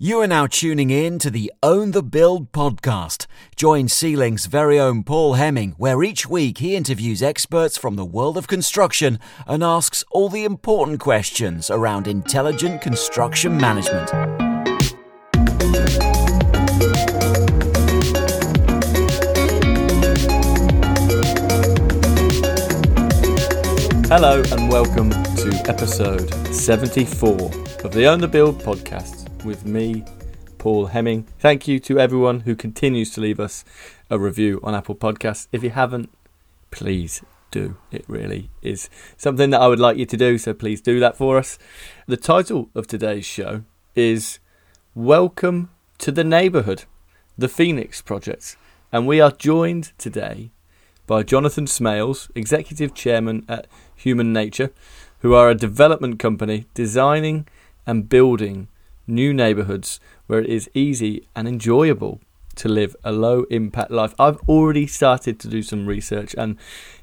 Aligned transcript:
You 0.00 0.20
are 0.20 0.28
now 0.28 0.46
tuning 0.46 0.90
in 0.90 1.18
to 1.18 1.28
the 1.28 1.52
Own 1.60 1.90
the 1.90 2.04
Build 2.04 2.52
podcast. 2.52 3.26
Join 3.56 3.88
C-Link's 3.88 4.46
very 4.46 4.78
own 4.78 5.02
Paul 5.02 5.34
Hemming, 5.34 5.74
where 5.76 6.04
each 6.04 6.24
week 6.24 6.58
he 6.58 6.76
interviews 6.76 7.20
experts 7.20 7.76
from 7.76 7.96
the 7.96 8.04
world 8.04 8.38
of 8.38 8.46
construction 8.46 9.18
and 9.48 9.64
asks 9.64 10.04
all 10.12 10.28
the 10.28 10.44
important 10.44 11.00
questions 11.00 11.68
around 11.68 12.06
intelligent 12.06 12.80
construction 12.80 13.56
management. 13.56 14.08
Hello 24.06 24.44
and 24.52 24.70
welcome 24.70 25.10
to 25.10 25.64
episode 25.66 26.32
74 26.54 27.50
of 27.82 27.90
the 27.92 28.06
Own 28.06 28.20
the 28.20 28.28
Build 28.28 28.62
podcast 28.62 29.17
with 29.44 29.64
me, 29.64 30.04
Paul 30.58 30.86
Hemming. 30.86 31.26
Thank 31.38 31.68
you 31.68 31.78
to 31.80 31.98
everyone 31.98 32.40
who 32.40 32.56
continues 32.56 33.10
to 33.12 33.20
leave 33.20 33.38
us 33.38 33.64
a 34.10 34.18
review 34.18 34.60
on 34.62 34.74
Apple 34.74 34.94
Podcasts. 34.94 35.48
If 35.52 35.62
you 35.62 35.70
haven't, 35.70 36.10
please 36.70 37.22
do. 37.50 37.76
It 37.90 38.04
really 38.08 38.50
is 38.62 38.90
something 39.16 39.50
that 39.50 39.60
I 39.60 39.68
would 39.68 39.80
like 39.80 39.96
you 39.96 40.06
to 40.06 40.16
do, 40.16 40.38
so 40.38 40.54
please 40.54 40.80
do 40.80 41.00
that 41.00 41.16
for 41.16 41.38
us. 41.38 41.58
The 42.06 42.16
title 42.16 42.70
of 42.74 42.86
today's 42.86 43.24
show 43.24 43.62
is 43.94 44.38
Welcome 44.94 45.70
to 45.98 46.12
the 46.12 46.24
Neighbourhood, 46.24 46.84
the 47.36 47.48
Phoenix 47.48 48.02
Project. 48.02 48.56
And 48.92 49.06
we 49.06 49.20
are 49.20 49.30
joined 49.30 49.92
today 49.98 50.50
by 51.06 51.22
Jonathan 51.22 51.66
Smales, 51.66 52.30
Executive 52.34 52.94
Chairman 52.94 53.44
at 53.48 53.66
Human 53.94 54.32
Nature, 54.32 54.70
who 55.20 55.34
are 55.34 55.50
a 55.50 55.54
development 55.54 56.18
company 56.18 56.66
designing 56.74 57.46
and 57.86 58.08
building 58.08 58.68
new 59.08 59.32
neighborhoods 59.32 60.00
where 60.26 60.40
it 60.40 60.48
is 60.48 60.70
easy 60.74 61.26
and 61.34 61.48
enjoyable 61.48 62.20
to 62.56 62.68
live 62.68 62.94
a 63.04 63.12
low 63.12 63.44
impact 63.44 63.90
life. 63.90 64.14
I've 64.18 64.40
already 64.48 64.86
started 64.86 65.38
to 65.40 65.48
do 65.48 65.62
some 65.62 65.86
research 65.86 66.34
and 66.36 66.56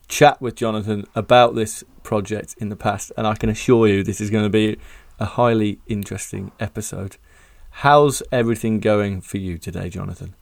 chat 0.08 0.42
with 0.42 0.56
Jonathan 0.56 1.06
about 1.16 1.56
this 1.56 1.84
project 2.04 2.56
in 2.60 2.70
the 2.70 2.76
past, 2.76 3.12
and 3.18 3.26
I 3.26 3.36
can 3.36 3.50
assure 3.50 3.88
you 3.88 4.04
this 4.04 4.22
is 4.22 4.30
going 4.30 4.44
to 4.44 4.50
be 4.50 4.78
a 5.20 5.26
highly 5.26 5.80
interesting 5.88 6.52
episode. 6.60 7.18
How's 7.70 8.22
everything 8.32 8.80
going 8.80 9.22
for 9.22 9.38
you 9.38 9.58
today, 9.58 9.90
Jonathan? 9.90 10.36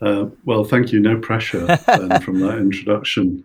Uh, 0.00 0.26
well, 0.44 0.64
thank 0.64 0.92
you. 0.92 1.00
No 1.00 1.18
pressure 1.18 1.76
from 1.76 2.40
that 2.40 2.58
introduction, 2.60 3.44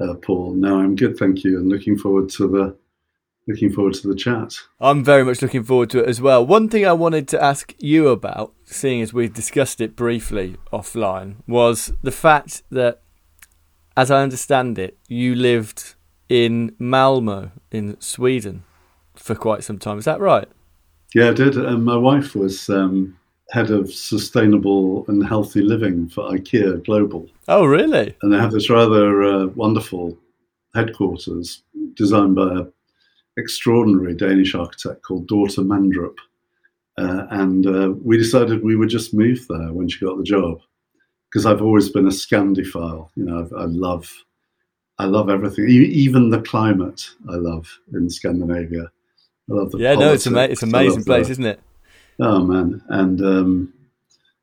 uh, 0.00 0.14
Paul. 0.14 0.54
No, 0.54 0.78
I'm 0.78 0.94
good, 0.94 1.16
thank 1.16 1.44
you, 1.44 1.58
and 1.58 1.68
looking 1.68 1.96
forward 1.96 2.28
to 2.30 2.48
the 2.48 2.76
looking 3.48 3.72
forward 3.72 3.94
to 3.94 4.06
the 4.06 4.14
chat. 4.14 4.54
I'm 4.78 5.02
very 5.02 5.24
much 5.24 5.42
looking 5.42 5.64
forward 5.64 5.90
to 5.90 6.00
it 6.00 6.08
as 6.08 6.20
well. 6.20 6.46
One 6.46 6.68
thing 6.68 6.86
I 6.86 6.92
wanted 6.92 7.26
to 7.28 7.42
ask 7.42 7.74
you 7.78 8.08
about, 8.08 8.54
seeing 8.64 9.00
as 9.00 9.12
we 9.12 9.28
discussed 9.28 9.80
it 9.80 9.96
briefly 9.96 10.56
offline, 10.72 11.36
was 11.48 11.92
the 12.02 12.12
fact 12.12 12.62
that, 12.70 13.00
as 13.96 14.10
I 14.10 14.22
understand 14.22 14.78
it, 14.78 14.98
you 15.08 15.34
lived 15.34 15.94
in 16.28 16.76
Malmo 16.78 17.50
in 17.72 17.98
Sweden 18.00 18.64
for 19.14 19.34
quite 19.34 19.64
some 19.64 19.78
time. 19.78 19.98
Is 19.98 20.04
that 20.04 20.20
right? 20.20 20.48
Yeah, 21.14 21.30
I 21.30 21.32
did. 21.32 21.56
And 21.56 21.84
my 21.84 21.96
wife 21.96 22.34
was 22.34 22.68
um, 22.68 23.18
head 23.50 23.70
of 23.70 23.90
sustainable 23.90 25.06
and 25.08 25.26
healthy 25.26 25.62
living 25.62 26.08
for 26.08 26.30
IKEA 26.30 26.84
Global. 26.84 27.26
Oh, 27.48 27.64
really? 27.64 28.14
And 28.20 28.32
they 28.32 28.38
have 28.38 28.52
this 28.52 28.68
rather 28.68 29.22
uh, 29.22 29.46
wonderful 29.46 30.18
headquarters 30.74 31.62
designed 31.94 32.34
by 32.34 32.52
a 32.54 32.66
extraordinary 33.38 34.14
Danish 34.14 34.54
architect 34.54 35.02
called 35.02 35.28
Dorte 35.28 35.58
Mandrup. 35.58 36.16
Uh, 36.98 37.26
and 37.30 37.66
uh, 37.66 37.92
we 38.02 38.18
decided 38.18 38.62
we 38.62 38.76
would 38.76 38.88
just 38.88 39.14
move 39.14 39.46
there 39.48 39.72
when 39.72 39.88
she 39.88 40.04
got 40.04 40.18
the 40.18 40.24
job 40.24 40.60
because 41.30 41.46
I've 41.46 41.62
always 41.62 41.88
been 41.88 42.06
a 42.06 42.10
Scandiphile. 42.10 43.10
You 43.14 43.24
know, 43.24 43.40
I've, 43.40 43.52
i 43.52 43.64
love, 43.64 44.12
I 44.98 45.04
love 45.04 45.30
everything, 45.30 45.68
even 45.68 46.30
the 46.30 46.40
climate. 46.42 47.08
I 47.28 47.36
love 47.36 47.78
in 47.92 48.10
Scandinavia. 48.10 48.90
I 49.50 49.54
love 49.54 49.70
the 49.70 49.78
yeah, 49.78 49.94
politics. 49.94 50.00
no, 50.00 50.12
it's, 50.12 50.26
ama- 50.26 50.52
it's 50.52 50.62
amazing 50.62 51.04
place, 51.04 51.26
the, 51.26 51.32
isn't 51.32 51.46
it? 51.46 51.60
Oh 52.20 52.42
man, 52.42 52.82
and 52.88 53.20
um, 53.20 53.74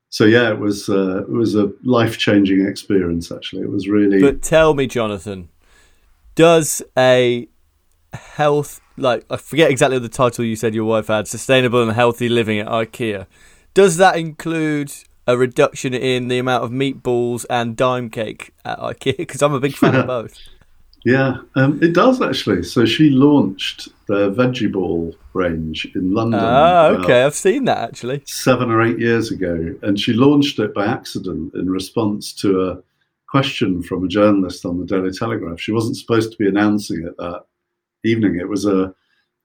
so 0.08 0.24
yeah, 0.24 0.50
it 0.50 0.58
was 0.58 0.88
uh, 0.88 1.22
it 1.22 1.30
was 1.30 1.54
a 1.54 1.70
life 1.84 2.16
changing 2.16 2.66
experience. 2.66 3.30
Actually, 3.30 3.62
it 3.62 3.70
was 3.70 3.86
really. 3.86 4.20
But 4.20 4.40
tell 4.40 4.72
me, 4.72 4.86
Jonathan, 4.86 5.50
does 6.34 6.82
a 6.96 7.48
health 8.16 8.80
like 8.96 9.24
I 9.30 9.36
forget 9.36 9.70
exactly 9.70 9.98
the 9.98 10.08
title 10.08 10.44
you 10.44 10.56
said 10.56 10.74
your 10.74 10.84
wife 10.84 11.08
had, 11.08 11.28
sustainable 11.28 11.82
and 11.82 11.92
healthy 11.92 12.28
living 12.28 12.58
at 12.58 12.66
IKEA. 12.68 13.26
Does 13.74 13.96
that 13.98 14.16
include 14.16 14.92
a 15.26 15.36
reduction 15.36 15.92
in 15.92 16.28
the 16.28 16.38
amount 16.38 16.64
of 16.64 16.70
meatballs 16.70 17.44
and 17.50 17.76
Daim 17.76 18.10
cake 18.10 18.52
at 18.64 18.78
IKEA? 18.78 19.16
Because 19.18 19.42
I'm 19.42 19.52
a 19.52 19.60
big 19.60 19.74
fan 19.74 19.94
of 19.94 20.06
both. 20.16 20.38
Yeah, 21.04 21.36
um, 21.54 21.78
it 21.82 21.94
does 21.94 22.20
actually. 22.20 22.64
So 22.64 22.84
she 22.84 23.10
launched 23.10 23.88
the 24.08 24.32
veggie 24.32 24.72
ball 24.72 25.14
range 25.34 25.86
in 25.94 26.12
London. 26.12 26.40
Ah, 26.42 26.88
okay, 26.88 27.22
I've 27.22 27.34
seen 27.34 27.64
that 27.66 27.78
actually. 27.78 28.22
Seven 28.26 28.70
or 28.70 28.82
eight 28.82 28.98
years 28.98 29.30
ago, 29.30 29.74
and 29.82 30.00
she 30.00 30.12
launched 30.14 30.58
it 30.58 30.74
by 30.74 30.86
accident 30.86 31.54
in 31.54 31.70
response 31.70 32.32
to 32.34 32.70
a 32.70 32.82
question 33.28 33.82
from 33.82 34.04
a 34.04 34.08
journalist 34.08 34.64
on 34.64 34.80
the 34.80 34.86
Daily 34.86 35.12
Telegraph. 35.12 35.60
She 35.60 35.70
wasn't 35.70 35.96
supposed 35.96 36.32
to 36.32 36.38
be 36.38 36.48
announcing 36.48 37.06
it 37.06 37.16
that 37.18 37.44
evening. 38.04 38.36
It 38.36 38.48
was 38.48 38.66
a 38.66 38.94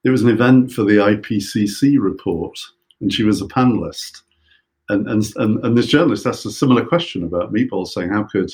it 0.04 0.10
was 0.10 0.24
an 0.24 0.30
event 0.30 0.72
for 0.72 0.84
the 0.84 0.98
IPCC 0.98 1.98
report, 2.00 2.58
and 3.00 3.14
she 3.14 3.24
was 3.24 3.42
a 3.42 3.46
panelist. 3.46 4.22
And 4.90 5.08
and 5.08 5.24
and, 5.38 5.64
and 5.66 5.78
this 5.78 5.88
journalist 5.88 6.26
asked 6.26 6.46
a 6.46 6.52
similar 6.52 6.86
question 6.86 7.24
about 7.24 7.54
meatballs, 7.54 7.90
saying 7.90 8.10
how 8.10 8.24
could 8.24 8.52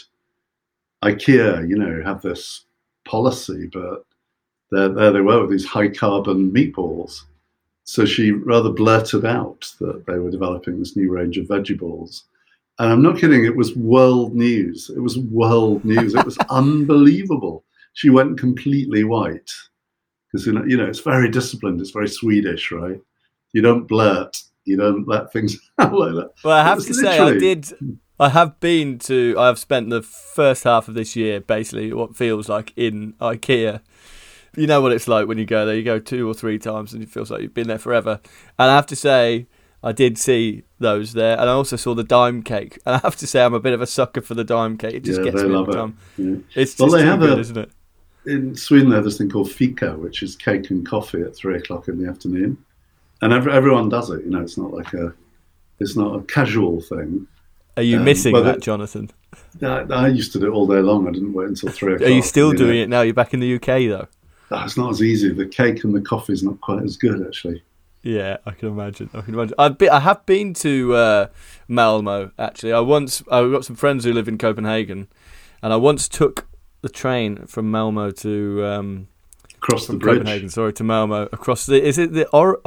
IKEA, 1.03 1.67
you 1.69 1.77
know, 1.77 2.01
have 2.03 2.21
this 2.21 2.65
policy, 3.05 3.69
but 3.71 4.03
there, 4.71 4.89
there 4.89 5.11
they 5.11 5.21
were 5.21 5.41
with 5.41 5.51
these 5.51 5.65
high 5.65 5.89
carbon 5.89 6.51
meatballs. 6.51 7.21
So 7.83 8.05
she 8.05 8.31
rather 8.31 8.69
blurted 8.69 9.25
out 9.25 9.71
that 9.79 10.05
they 10.05 10.19
were 10.19 10.31
developing 10.31 10.77
this 10.77 10.97
new 10.97 11.09
range 11.09 11.37
of 11.37 11.47
veggie 11.47 11.79
balls. 11.79 12.25
And 12.79 12.91
I'm 12.91 13.01
not 13.01 13.17
kidding, 13.17 13.45
it 13.45 13.55
was 13.55 13.75
world 13.75 14.35
news. 14.35 14.91
It 14.95 14.99
was 14.99 15.17
world 15.17 15.83
news. 15.85 16.13
It 16.13 16.25
was 16.25 16.37
unbelievable. 16.49 17.63
She 17.93 18.09
went 18.09 18.37
completely 18.37 19.03
white 19.03 19.49
because 20.31 20.45
you 20.45 20.53
know, 20.53 20.63
you 20.65 20.77
know 20.77 20.85
it's 20.85 20.99
very 20.99 21.29
disciplined. 21.29 21.81
It's 21.81 21.91
very 21.91 22.09
Swedish, 22.09 22.71
right? 22.71 22.99
You 23.53 23.61
don't 23.61 23.87
blurt. 23.87 24.37
You 24.65 24.77
don't 24.77 25.07
let 25.07 25.31
things 25.31 25.57
out 25.77 25.93
like 25.93 26.13
that. 26.13 26.31
Well, 26.43 26.57
I 26.57 26.63
have 26.63 26.85
to 26.85 26.93
say, 26.93 27.19
I 27.19 27.37
did. 27.37 27.65
Hmm. 27.67 27.93
I 28.19 28.29
have 28.29 28.59
been 28.59 28.97
to. 28.99 29.35
I 29.37 29.47
have 29.47 29.59
spent 29.59 29.89
the 29.89 30.01
first 30.01 30.63
half 30.63 30.87
of 30.87 30.95
this 30.95 31.15
year 31.15 31.39
basically 31.39 31.93
what 31.93 32.15
feels 32.15 32.49
like 32.49 32.73
in 32.75 33.13
IKEA. 33.13 33.81
You 34.55 34.65
know 34.65 34.81
what 34.81 34.91
it's 34.91 35.07
like 35.07 35.27
when 35.27 35.37
you 35.37 35.45
go 35.45 35.65
there. 35.65 35.75
You 35.75 35.83
go 35.83 35.99
two 35.99 36.27
or 36.27 36.33
three 36.33 36.57
times, 36.57 36.93
and 36.93 37.03
it 37.03 37.09
feels 37.09 37.29
like 37.29 37.41
you've 37.41 37.53
been 37.53 37.67
there 37.67 37.77
forever. 37.77 38.19
And 38.57 38.71
I 38.71 38.75
have 38.75 38.87
to 38.87 38.95
say, 38.95 39.45
I 39.83 39.91
did 39.91 40.17
see 40.17 40.63
those 40.79 41.13
there, 41.13 41.39
and 41.39 41.47
I 41.47 41.53
also 41.53 41.75
saw 41.75 41.93
the 41.93 42.03
Daim 42.03 42.41
cake. 42.41 42.79
And 42.85 42.95
I 42.95 42.99
have 42.99 43.15
to 43.17 43.27
say, 43.27 43.43
I'm 43.43 43.53
a 43.53 43.59
bit 43.59 43.73
of 43.73 43.81
a 43.81 43.87
sucker 43.87 44.21
for 44.21 44.33
the 44.33 44.43
Daim 44.43 44.77
cake. 44.77 44.95
It 44.95 45.03
just 45.03 45.19
yeah, 45.19 45.31
gets 45.31 45.43
me 45.43 45.55
every 45.55 45.73
time. 45.73 45.97
Yeah. 46.17 46.37
It's 46.55 46.79
well, 46.79 46.89
just 46.89 46.97
they 46.97 47.05
have 47.05 47.19
good, 47.19 47.37
a, 47.37 47.41
isn't 47.41 47.57
it? 47.57 47.71
In 48.27 48.55
Sweden, 48.55 48.89
they 48.89 48.95
have 48.95 49.05
this 49.05 49.17
thing 49.17 49.29
called 49.29 49.51
fika, 49.51 49.93
which 49.93 50.21
is 50.21 50.35
cake 50.35 50.69
and 50.69 50.85
coffee 50.85 51.21
at 51.21 51.35
three 51.35 51.55
o'clock 51.55 51.87
in 51.87 52.01
the 52.01 52.09
afternoon, 52.09 52.57
and 53.21 53.33
every, 53.33 53.51
everyone 53.51 53.89
does 53.89 54.09
it. 54.09 54.23
You 54.25 54.31
know, 54.31 54.41
it's 54.41 54.57
not 54.57 54.73
like 54.73 54.93
a, 54.93 55.13
it's 55.79 55.95
not 55.95 56.15
a 56.15 56.21
casual 56.23 56.81
thing. 56.81 57.25
Are 57.77 57.83
you 57.83 57.97
um, 57.97 58.03
missing 58.03 58.33
that, 58.33 58.57
it, 58.57 58.61
Jonathan? 58.61 59.09
I, 59.61 59.85
I, 59.89 60.07
used 60.07 60.33
to 60.33 60.39
do 60.39 60.47
it 60.47 60.49
all 60.49 60.67
day 60.67 60.81
long. 60.81 61.07
I 61.07 61.11
didn't 61.11 61.33
wait 61.33 61.47
until 61.47 61.69
three 61.69 61.93
o'clock. 61.93 62.09
Are 62.09 62.13
you 62.13 62.21
still 62.21 62.51
doing 62.51 62.77
know. 62.77 62.83
it 62.83 62.89
now? 62.89 63.01
You're 63.01 63.13
back 63.13 63.33
in 63.33 63.39
the 63.39 63.55
UK 63.55 63.65
though. 63.87 64.07
Oh, 64.51 64.63
it's 64.63 64.77
not 64.77 64.91
as 64.91 65.01
easy. 65.01 65.31
The 65.31 65.45
cake 65.45 65.83
and 65.83 65.93
the 65.93 66.01
coffee 66.01 66.33
is 66.33 66.43
not 66.43 66.59
quite 66.61 66.83
as 66.83 66.97
good, 66.97 67.25
actually. 67.25 67.63
Yeah, 68.01 68.37
I 68.45 68.51
can 68.51 68.69
imagine. 68.69 69.09
I 69.13 69.21
can 69.21 69.33
imagine. 69.33 69.55
I've 69.57 69.77
been, 69.77 69.89
I 69.89 69.99
have 69.99 70.25
been 70.25 70.53
to 70.55 70.95
uh, 70.95 71.27
Malmo 71.67 72.31
actually. 72.37 72.73
I 72.73 72.79
once 72.79 73.21
I've 73.31 73.51
got 73.51 73.65
some 73.65 73.75
friends 73.75 74.05
who 74.05 74.13
live 74.13 74.27
in 74.27 74.37
Copenhagen, 74.37 75.07
and 75.61 75.71
I 75.71 75.75
once 75.75 76.07
took 76.07 76.47
the 76.87 76.93
train 76.93 77.45
from 77.47 77.69
Malmo 77.69 78.11
to 78.11 78.65
um, 78.65 79.07
across 79.55 79.87
the 79.87 79.93
bridge. 79.93 80.19
Copenhagen, 80.19 80.49
sorry, 80.49 80.73
to 80.73 80.83
Malmo 80.83 81.23
across 81.33 81.65
the 81.65 81.83
is 81.83 81.97
it 81.97 82.13
the 82.13 82.27
or- 82.29 82.59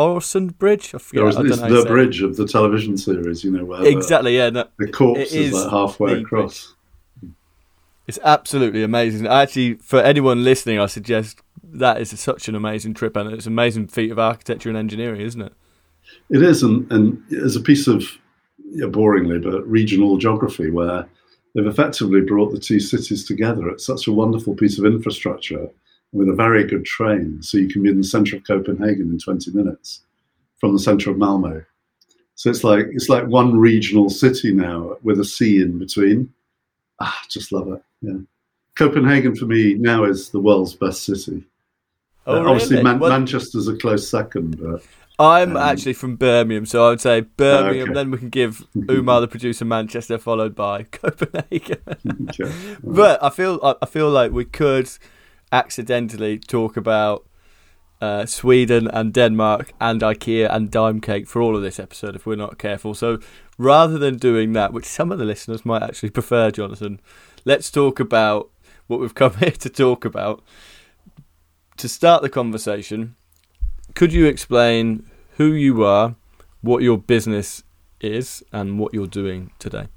Bridge? 0.58 0.94
I 0.94 0.98
forget. 0.98 1.24
It's, 1.26 1.36
it's 1.38 1.60
the 1.60 1.84
bridge 1.86 2.22
of 2.22 2.36
the 2.36 2.46
television 2.46 2.98
series, 2.98 3.42
you 3.42 3.50
know, 3.50 3.64
where 3.64 3.84
exactly. 3.84 4.32
The, 4.32 4.38
yeah, 4.38 4.50
no, 4.50 4.68
the 4.78 4.92
corpse 4.92 5.32
is, 5.32 5.54
like 5.54 5.70
halfway 5.70 6.20
across. 6.20 6.74
Bridge. 7.20 7.32
It's 8.06 8.18
absolutely 8.24 8.82
amazing. 8.82 9.26
Actually, 9.26 9.74
for 9.74 10.00
anyone 10.00 10.44
listening, 10.44 10.80
I 10.80 10.86
suggest 10.86 11.40
that 11.62 12.00
is 12.00 12.18
such 12.18 12.48
an 12.48 12.54
amazing 12.54 12.94
trip, 12.94 13.16
and 13.16 13.32
it's 13.32 13.46
an 13.46 13.52
amazing 13.52 13.88
feat 13.88 14.10
of 14.10 14.18
architecture 14.18 14.68
and 14.68 14.76
engineering, 14.76 15.20
isn't 15.20 15.40
it? 15.40 15.52
It 16.28 16.42
is, 16.42 16.62
and, 16.62 16.90
and 16.90 17.22
as 17.32 17.56
a 17.56 17.60
piece 17.60 17.86
of 17.86 18.04
yeah, 18.72 18.86
boringly, 18.86 19.42
but 19.42 19.66
regional 19.66 20.18
geography, 20.18 20.70
where 20.70 21.08
they've 21.54 21.66
effectively 21.66 22.20
brought 22.20 22.52
the 22.52 22.58
two 22.60 22.80
cities 22.80 23.24
together. 23.24 23.68
It's 23.68 23.86
such 23.86 24.06
a 24.06 24.12
wonderful 24.12 24.54
piece 24.54 24.78
of 24.78 24.84
infrastructure 24.84 25.68
with 26.12 26.28
a 26.28 26.34
very 26.34 26.64
good 26.64 26.84
train. 26.84 27.42
So 27.42 27.58
you 27.58 27.68
can 27.68 27.82
be 27.82 27.90
in 27.90 27.98
the 27.98 28.04
center 28.04 28.36
of 28.36 28.44
Copenhagen 28.44 29.10
in 29.10 29.18
20 29.18 29.50
minutes 29.52 30.02
from 30.58 30.72
the 30.72 30.78
center 30.78 31.10
of 31.10 31.18
Malmo. 31.18 31.64
So 32.34 32.50
it's 32.50 32.64
like 32.64 32.86
it's 32.92 33.08
like 33.10 33.26
one 33.26 33.58
regional 33.58 34.08
city 34.08 34.52
now 34.52 34.96
with 35.02 35.20
a 35.20 35.24
sea 35.24 35.60
in 35.60 35.78
between. 35.78 36.32
Ah, 36.98 37.20
just 37.28 37.52
love 37.52 37.68
it. 37.72 37.82
Yeah, 38.00 38.18
Copenhagen 38.76 39.36
for 39.36 39.44
me 39.46 39.74
now 39.74 40.04
is 40.04 40.30
the 40.30 40.40
world's 40.40 40.74
best 40.74 41.04
city. 41.04 41.44
Oh, 42.26 42.36
Uh, 42.44 42.50
obviously, 42.50 42.76
really? 42.76 42.84
Man- 42.98 42.98
Manchester's 42.98 43.68
a 43.68 43.76
close 43.76 44.08
second, 44.08 44.58
but 44.58 44.82
I'm 45.20 45.56
um, 45.56 45.62
actually 45.62 45.92
from 45.92 46.16
Birmingham, 46.16 46.64
so 46.64 46.86
I 46.86 46.90
would 46.90 47.00
say 47.00 47.20
Birmingham. 47.20 47.90
okay. 47.90 47.92
Then 47.94 48.10
we 48.10 48.18
can 48.18 48.30
give 48.30 48.66
Umar, 48.90 49.20
the 49.20 49.28
producer, 49.28 49.64
Manchester, 49.66 50.16
followed 50.16 50.54
by 50.54 50.82
Copenhagen. 50.90 51.82
okay. 52.30 52.76
but 52.82 53.22
I 53.22 53.28
feel 53.28 53.60
I 53.62 53.74
I 53.82 53.86
feel 53.86 54.08
like 54.08 54.32
we 54.32 54.46
could 54.46 54.88
accidentally 55.52 56.38
talk 56.38 56.76
about 56.76 57.28
uh, 58.00 58.24
Sweden 58.24 58.88
and 58.88 59.12
Denmark 59.12 59.72
and 59.80 60.00
IKEA 60.00 60.48
and 60.50 60.70
Daim 60.70 61.00
Cake 61.00 61.28
for 61.28 61.42
all 61.42 61.54
of 61.54 61.62
this 61.62 61.78
episode 61.78 62.16
if 62.16 62.24
we're 62.24 62.36
not 62.36 62.58
careful. 62.58 62.94
So 62.94 63.18
rather 63.58 63.98
than 63.98 64.16
doing 64.16 64.54
that, 64.54 64.72
which 64.72 64.86
some 64.86 65.12
of 65.12 65.18
the 65.18 65.24
listeners 65.24 65.66
might 65.66 65.82
actually 65.82 66.10
prefer, 66.10 66.50
Jonathan, 66.50 67.00
let's 67.44 67.70
talk 67.70 68.00
about 68.00 68.50
what 68.86 69.00
we've 69.00 69.14
come 69.14 69.34
here 69.38 69.50
to 69.50 69.68
talk 69.68 70.04
about. 70.04 70.42
To 71.76 71.88
start 71.88 72.22
the 72.22 72.28
conversation, 72.28 73.16
could 73.94 74.12
you 74.12 74.26
explain 74.26 75.08
who 75.36 75.52
you 75.52 75.84
are, 75.84 76.16
what 76.60 76.82
your 76.82 76.98
business 76.98 77.62
is, 78.00 78.42
and 78.52 78.78
what 78.78 78.94
you're 78.94 79.06
doing 79.06 79.50
today? 79.58 79.88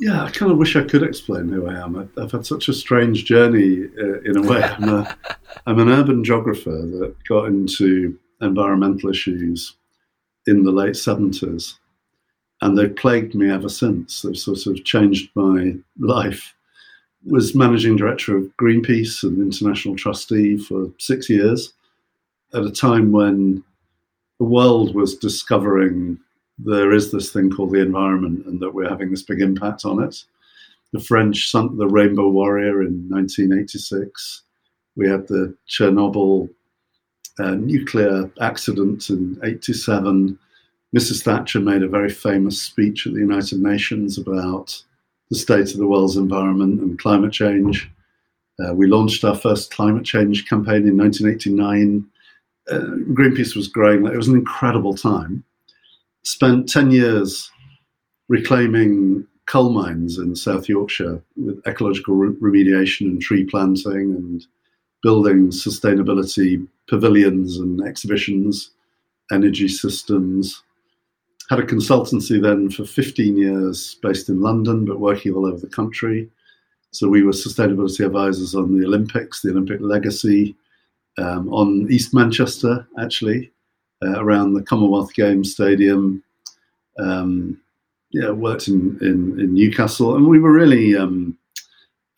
Yeah, 0.00 0.24
I 0.24 0.30
kind 0.30 0.52
of 0.52 0.58
wish 0.58 0.76
I 0.76 0.84
could 0.84 1.02
explain 1.02 1.48
who 1.48 1.66
I 1.68 1.74
am. 1.74 2.10
I've 2.16 2.30
had 2.30 2.46
such 2.46 2.68
a 2.68 2.72
strange 2.72 3.24
journey 3.24 3.86
uh, 4.00 4.20
in 4.20 4.36
a 4.36 4.42
way. 4.42 4.62
I'm, 4.62 4.88
a, 4.88 5.16
I'm 5.66 5.78
an 5.80 5.88
urban 5.88 6.22
geographer 6.22 6.70
that 6.70 7.16
got 7.28 7.46
into 7.46 8.16
environmental 8.40 9.10
issues 9.10 9.76
in 10.46 10.64
the 10.64 10.70
late 10.70 10.94
70s, 10.94 11.74
and 12.62 12.78
they've 12.78 12.94
plagued 12.94 13.34
me 13.34 13.50
ever 13.50 13.68
since. 13.68 14.22
They've 14.22 14.36
sort 14.36 14.66
of 14.66 14.84
changed 14.84 15.30
my 15.34 15.74
life. 15.98 16.54
Was 17.24 17.56
managing 17.56 17.96
director 17.96 18.36
of 18.36 18.56
Greenpeace 18.60 19.24
and 19.24 19.40
international 19.40 19.96
trustee 19.96 20.56
for 20.56 20.92
six 20.98 21.28
years 21.28 21.74
at 22.54 22.64
a 22.64 22.70
time 22.70 23.12
when 23.12 23.62
the 24.38 24.44
world 24.44 24.94
was 24.94 25.16
discovering 25.16 26.18
there 26.58 26.92
is 26.92 27.12
this 27.12 27.32
thing 27.32 27.50
called 27.50 27.72
the 27.72 27.80
environment 27.80 28.46
and 28.46 28.60
that 28.60 28.74
we're 28.74 28.88
having 28.88 29.10
this 29.10 29.22
big 29.22 29.40
impact 29.40 29.84
on 29.84 30.02
it. 30.02 30.24
The 30.92 31.00
French 31.00 31.50
sunk 31.50 31.76
the 31.76 31.86
Rainbow 31.86 32.28
Warrior 32.28 32.82
in 32.82 33.08
1986. 33.08 34.42
We 34.96 35.08
had 35.08 35.28
the 35.28 35.54
Chernobyl 35.68 36.48
uh, 37.38 37.52
nuclear 37.52 38.30
accident 38.40 39.10
in 39.10 39.38
87. 39.44 40.38
Mrs. 40.96 41.22
Thatcher 41.22 41.60
made 41.60 41.82
a 41.82 41.88
very 41.88 42.08
famous 42.08 42.60
speech 42.62 43.06
at 43.06 43.12
the 43.12 43.20
United 43.20 43.60
Nations 43.60 44.18
about 44.18 44.82
the 45.30 45.36
state 45.36 45.72
of 45.72 45.76
the 45.76 45.86
world's 45.86 46.16
environment 46.16 46.80
and 46.80 46.98
climate 46.98 47.32
change. 47.32 47.90
Uh, 48.58 48.74
we 48.74 48.88
launched 48.88 49.22
our 49.24 49.36
first 49.36 49.70
climate 49.70 50.04
change 50.04 50.48
campaign 50.48 50.88
in 50.88 50.96
1989. 50.96 52.04
Uh, 52.70 52.96
Greenpeace 53.14 53.56
was 53.56 53.68
growing. 53.68 54.06
It 54.06 54.16
was 54.16 54.28
an 54.28 54.36
incredible 54.36 54.94
time 54.94 55.44
spent 56.28 56.68
10 56.68 56.90
years 56.90 57.50
reclaiming 58.28 59.26
coal 59.46 59.70
mines 59.70 60.18
in 60.18 60.36
South 60.36 60.68
Yorkshire 60.68 61.22
with 61.36 61.60
ecological 61.66 62.14
re- 62.14 62.34
remediation 62.34 63.06
and 63.06 63.20
tree 63.20 63.44
planting 63.44 64.14
and 64.14 64.46
building 65.02 65.48
sustainability 65.48 66.66
pavilions 66.88 67.56
and 67.56 67.80
exhibitions, 67.86 68.72
energy 69.32 69.68
systems. 69.68 70.62
Had 71.48 71.60
a 71.60 71.66
consultancy 71.66 72.42
then 72.42 72.70
for 72.70 72.84
15 72.84 73.38
years 73.38 73.96
based 74.02 74.28
in 74.28 74.42
London, 74.42 74.84
but 74.84 75.00
working 75.00 75.32
all 75.32 75.46
over 75.46 75.58
the 75.58 75.66
country. 75.66 76.28
So 76.90 77.08
we 77.08 77.22
were 77.22 77.32
sustainability 77.32 78.04
advisors 78.04 78.54
on 78.54 78.78
the 78.78 78.86
Olympics, 78.86 79.40
the 79.40 79.50
Olympic 79.50 79.80
legacy, 79.80 80.56
um, 81.18 81.52
on 81.52 81.88
East 81.90 82.14
Manchester, 82.14 82.86
actually, 82.98 83.50
uh, 84.02 84.20
around 84.22 84.54
the 84.54 84.62
Commonwealth 84.62 85.12
Games 85.14 85.52
Stadium. 85.52 86.22
Um, 86.98 87.60
yeah, 88.10 88.30
worked 88.30 88.68
in, 88.68 88.98
in, 89.02 89.38
in 89.38 89.54
Newcastle, 89.54 90.16
and 90.16 90.26
we 90.26 90.38
were 90.38 90.52
really 90.52 90.96
um, 90.96 91.36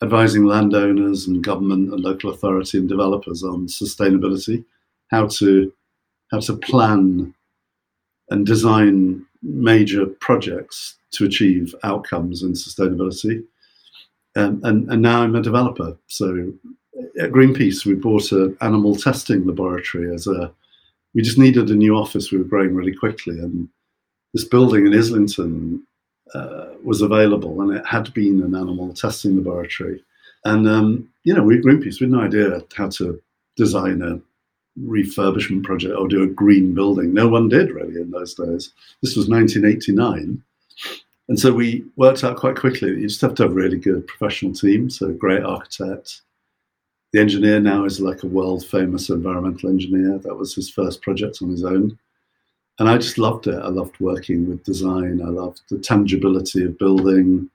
advising 0.01 0.45
landowners 0.45 1.27
and 1.27 1.43
government 1.43 1.91
and 1.91 2.01
local 2.01 2.31
authority 2.31 2.77
and 2.77 2.87
developers 2.87 3.43
on 3.43 3.67
sustainability, 3.67 4.63
how 5.09 5.27
to 5.27 5.71
how 6.31 6.39
to 6.39 6.55
plan 6.55 7.33
and 8.29 8.45
design 8.45 9.25
major 9.43 10.05
projects 10.05 10.95
to 11.11 11.25
achieve 11.25 11.75
outcomes 11.83 12.41
in 12.41 12.53
sustainability. 12.53 13.43
Um, 14.37 14.61
and, 14.63 14.89
and 14.89 15.01
now 15.01 15.23
I'm 15.23 15.35
a 15.35 15.41
developer. 15.41 15.97
So 16.07 16.53
at 17.19 17.31
Greenpeace, 17.31 17.85
we 17.85 17.93
bought 17.93 18.31
an 18.31 18.57
animal 18.61 18.95
testing 18.95 19.45
laboratory 19.45 20.13
as 20.13 20.27
a 20.27 20.51
we 21.13 21.21
just 21.21 21.37
needed 21.37 21.69
a 21.69 21.75
new 21.75 21.95
office. 21.95 22.31
We 22.31 22.37
were 22.37 22.45
growing 22.45 22.73
really 22.73 22.95
quickly, 22.95 23.37
and 23.39 23.67
this 24.33 24.45
building 24.45 24.85
in 24.85 24.93
Islington 24.93 25.85
uh, 26.33 26.67
was 26.83 27.01
available, 27.01 27.61
and 27.61 27.71
it 27.75 27.85
had 27.85 28.13
been 28.13 28.41
an 28.41 28.55
animal 28.55 28.93
testing 28.93 29.35
laboratory. 29.35 30.03
And 30.45 30.67
um, 30.67 31.09
you 31.23 31.33
know, 31.33 31.43
we 31.43 31.57
at 31.57 31.63
Greenpeace 31.63 31.99
we 31.99 32.05
had 32.05 32.11
no 32.11 32.21
idea 32.21 32.61
how 32.75 32.89
to 32.89 33.21
design 33.57 34.01
a 34.01 34.19
refurbishment 34.79 35.63
project 35.63 35.95
or 35.95 36.07
do 36.07 36.23
a 36.23 36.27
green 36.27 36.73
building. 36.73 37.13
No 37.13 37.27
one 37.27 37.49
did 37.49 37.71
really 37.71 37.95
in 38.01 38.11
those 38.11 38.33
days. 38.33 38.73
This 39.01 39.15
was 39.15 39.27
1989. 39.27 40.41
And 41.27 41.39
so 41.39 41.53
we 41.53 41.85
worked 41.97 42.23
out 42.23 42.37
quite 42.37 42.55
quickly 42.55 42.91
that 42.91 42.99
you 42.99 43.07
just 43.07 43.21
have 43.21 43.35
to 43.35 43.43
have 43.43 43.51
a 43.51 43.55
really 43.55 43.77
good 43.77 44.07
professional 44.07 44.53
team. 44.53 44.89
So, 44.89 45.07
a 45.07 45.13
great 45.13 45.43
architect, 45.43 46.21
the 47.13 47.19
engineer 47.19 47.59
now 47.59 47.85
is 47.85 47.99
like 47.99 48.23
a 48.23 48.27
world 48.27 48.65
famous 48.65 49.09
environmental 49.09 49.69
engineer. 49.69 50.17
That 50.19 50.35
was 50.35 50.55
his 50.55 50.69
first 50.69 51.01
project 51.01 51.39
on 51.41 51.49
his 51.49 51.63
own. 51.63 51.97
And 52.79 52.89
I 52.89 52.97
just 52.97 53.17
loved 53.17 53.47
it. 53.47 53.61
I 53.61 53.67
loved 53.67 53.99
working 53.99 54.47
with 54.47 54.63
design. 54.63 55.21
I 55.21 55.29
loved 55.29 55.61
the 55.69 55.77
tangibility 55.77 56.63
of 56.63 56.77
building, 56.77 57.49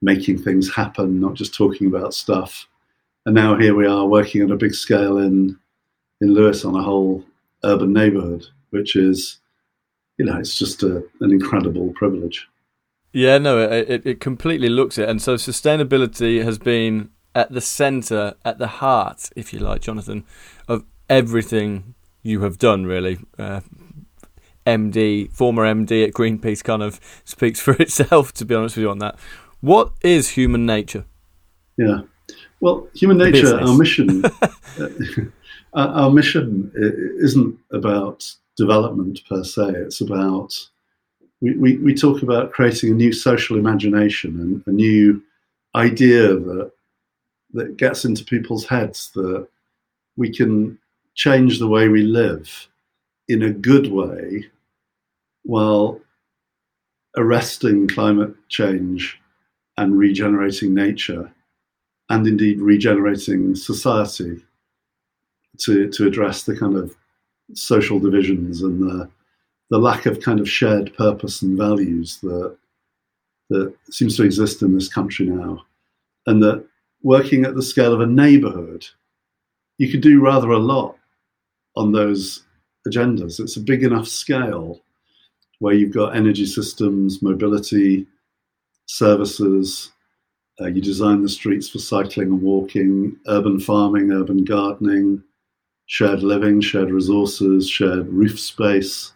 making 0.00 0.38
things 0.38 0.74
happen, 0.74 1.20
not 1.20 1.34
just 1.34 1.54
talking 1.54 1.86
about 1.86 2.14
stuff. 2.14 2.66
And 3.26 3.34
now 3.34 3.56
here 3.56 3.74
we 3.74 3.86
are 3.86 4.06
working 4.06 4.42
on 4.42 4.50
a 4.50 4.56
big 4.56 4.74
scale 4.74 5.18
in 5.18 5.58
in 6.20 6.34
Lewes 6.34 6.64
on 6.64 6.74
a 6.74 6.82
whole 6.82 7.24
urban 7.62 7.92
neighborhood, 7.92 8.46
which 8.70 8.96
is, 8.96 9.38
you 10.16 10.24
know, 10.24 10.36
it's 10.36 10.58
just 10.58 10.82
a, 10.82 11.04
an 11.20 11.30
incredible 11.30 11.92
privilege. 11.94 12.48
Yeah, 13.12 13.38
no, 13.38 13.60
it, 13.60 13.88
it, 13.88 14.06
it 14.06 14.20
completely 14.20 14.68
looks 14.68 14.98
it. 14.98 15.08
And 15.08 15.22
so 15.22 15.34
sustainability 15.34 16.42
has 16.42 16.58
been 16.58 17.10
at 17.34 17.52
the 17.52 17.60
centre, 17.60 18.34
at 18.44 18.58
the 18.58 18.66
heart, 18.66 19.30
if 19.36 19.52
you 19.52 19.58
like, 19.58 19.82
Jonathan, 19.82 20.24
of 20.66 20.84
everything 21.08 21.94
you 22.22 22.40
have 22.42 22.58
done, 22.58 22.86
really. 22.86 23.18
Uh, 23.38 23.60
MD, 24.66 25.32
former 25.32 25.64
MD 25.64 26.06
at 26.06 26.12
Greenpeace 26.12 26.62
kind 26.62 26.82
of 26.82 27.00
speaks 27.24 27.60
for 27.64 27.72
itself, 27.74 28.32
to 28.34 28.44
be 28.44 28.54
honest 28.54 28.76
with 28.76 28.82
you 28.82 28.90
on 28.90 28.98
that. 28.98 29.18
What 29.60 29.92
is 30.02 30.30
human 30.30 30.66
nature? 30.66 31.04
Yeah. 31.76 32.00
Well, 32.60 32.88
human 32.94 33.18
nature, 33.18 33.58
our 33.60 33.76
mission, 33.76 34.24
uh, 34.80 34.88
our 35.74 35.88
our 35.88 36.10
mission 36.10 36.72
isn't 36.74 37.56
about 37.72 38.30
development 38.56 39.20
per 39.28 39.44
se. 39.44 39.70
It's 39.76 40.00
about 40.00 40.52
we, 41.40 41.56
we, 41.56 41.76
we 41.78 41.94
talk 41.94 42.22
about 42.22 42.52
creating 42.52 42.90
a 42.90 42.94
new 42.94 43.12
social 43.12 43.56
imagination 43.56 44.40
and 44.40 44.62
a 44.66 44.72
new 44.72 45.22
idea 45.76 46.34
that 46.34 46.72
that 47.54 47.76
gets 47.76 48.04
into 48.04 48.24
people's 48.24 48.66
heads 48.66 49.10
that 49.14 49.46
we 50.16 50.30
can 50.30 50.78
change 51.14 51.58
the 51.58 51.68
way 51.68 51.88
we 51.88 52.02
live 52.02 52.68
in 53.28 53.42
a 53.42 53.50
good 53.50 53.90
way 53.90 54.46
while 55.42 56.00
arresting 57.16 57.88
climate 57.88 58.34
change 58.48 59.20
and 59.76 59.98
regenerating 59.98 60.74
nature 60.74 61.32
and 62.10 62.26
indeed 62.26 62.60
regenerating 62.60 63.54
society 63.54 64.44
to, 65.58 65.88
to 65.90 66.06
address 66.06 66.44
the 66.44 66.56
kind 66.56 66.76
of 66.76 66.94
social 67.54 67.98
divisions 67.98 68.62
and 68.62 68.80
the, 68.80 69.08
the 69.70 69.78
lack 69.78 70.06
of 70.06 70.20
kind 70.20 70.40
of 70.40 70.48
shared 70.48 70.94
purpose 70.96 71.42
and 71.42 71.56
values 71.56 72.18
that, 72.22 72.56
that 73.50 73.74
seems 73.90 74.16
to 74.16 74.22
exist 74.22 74.62
in 74.62 74.74
this 74.74 74.88
country 74.88 75.26
now. 75.26 75.64
And 76.26 76.42
that 76.42 76.64
working 77.02 77.44
at 77.44 77.54
the 77.54 77.62
scale 77.62 77.92
of 77.92 78.00
a 78.00 78.06
neighborhood, 78.06 78.86
you 79.78 79.90
could 79.90 80.00
do 80.00 80.20
rather 80.20 80.50
a 80.50 80.58
lot 80.58 80.96
on 81.76 81.92
those 81.92 82.44
agendas. 82.86 83.38
It's 83.40 83.56
a 83.56 83.60
big 83.60 83.82
enough 83.84 84.08
scale 84.08 84.80
where 85.60 85.74
you've 85.74 85.94
got 85.94 86.16
energy 86.16 86.46
systems, 86.46 87.22
mobility, 87.22 88.06
services, 88.86 89.92
uh, 90.60 90.66
you 90.66 90.80
design 90.80 91.22
the 91.22 91.28
streets 91.28 91.68
for 91.68 91.78
cycling 91.78 92.28
and 92.28 92.42
walking, 92.42 93.16
urban 93.28 93.60
farming, 93.60 94.10
urban 94.10 94.44
gardening, 94.44 95.22
shared 95.86 96.22
living, 96.22 96.60
shared 96.60 96.90
resources, 96.90 97.68
shared 97.68 98.08
roof 98.08 98.38
space, 98.38 99.12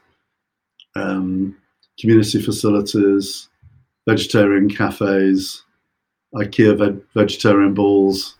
um, 0.94 1.56
community 1.98 2.40
facilities, 2.40 3.48
vegetarian 4.08 4.68
cafes, 4.68 5.62
IKEA 6.34 6.76
veg- 6.78 7.02
vegetarian 7.14 7.74
balls. 7.74 8.36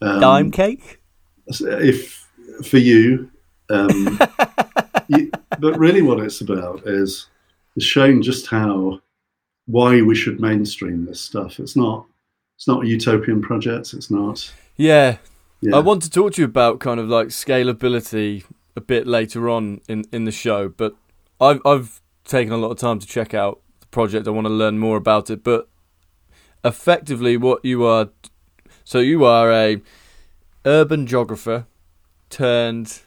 Um, 0.00 0.20
Daim 0.20 0.50
cake? 0.50 1.00
If 1.46 2.28
for 2.64 2.78
you, 2.78 3.30
um, 3.70 4.18
you, 5.08 5.30
but 5.58 5.78
really, 5.78 6.02
what 6.02 6.20
it's 6.20 6.40
about 6.40 6.86
is 6.86 7.26
is 7.76 7.84
showing 7.84 8.22
just 8.22 8.46
how 8.46 9.00
why 9.66 10.02
we 10.02 10.14
should 10.14 10.40
mainstream 10.40 11.04
this 11.04 11.20
stuff. 11.20 11.58
It's 11.58 11.76
not 11.76 12.06
it's 12.56 12.68
not 12.68 12.84
a 12.84 12.86
utopian 12.86 13.42
project. 13.42 13.94
It's 13.94 14.10
not. 14.10 14.52
Yeah. 14.76 15.18
yeah. 15.60 15.76
I 15.76 15.80
want 15.80 16.02
to 16.02 16.10
talk 16.10 16.34
to 16.34 16.42
you 16.42 16.46
about 16.46 16.80
kind 16.80 17.00
of 17.00 17.08
like 17.08 17.28
scalability 17.28 18.44
a 18.76 18.80
bit 18.80 19.06
later 19.06 19.50
on 19.50 19.80
in, 19.88 20.04
in 20.12 20.24
the 20.24 20.32
show, 20.32 20.68
but 20.68 20.94
I've 21.40 21.60
I've 21.64 22.00
taken 22.24 22.52
a 22.52 22.56
lot 22.56 22.70
of 22.70 22.78
time 22.78 22.98
to 22.98 23.06
check 23.06 23.34
out 23.34 23.60
the 23.80 23.86
project. 23.86 24.26
I 24.26 24.30
want 24.30 24.46
to 24.46 24.52
learn 24.52 24.78
more 24.78 24.96
about 24.96 25.30
it, 25.30 25.42
but 25.42 25.68
effectively, 26.64 27.36
what 27.36 27.64
you 27.64 27.84
are, 27.84 28.10
so 28.84 28.98
you 28.98 29.24
are 29.24 29.52
a 29.52 29.80
urban 30.64 31.06
geographer 31.06 31.66
turned 32.30 33.00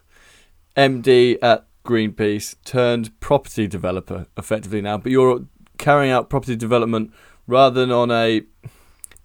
MD 0.76 1.38
at 1.42 1.66
Greenpeace 1.86 2.56
turned 2.66 3.18
property 3.20 3.68
developer 3.68 4.26
effectively 4.38 4.82
now, 4.82 4.98
but 4.98 5.12
you're 5.12 5.46
carrying 5.78 6.12
out 6.12 6.30
property 6.30 6.56
development 6.56 7.14
rather 7.48 7.80
than 7.80 7.92
on 7.92 8.12
a 8.12 8.42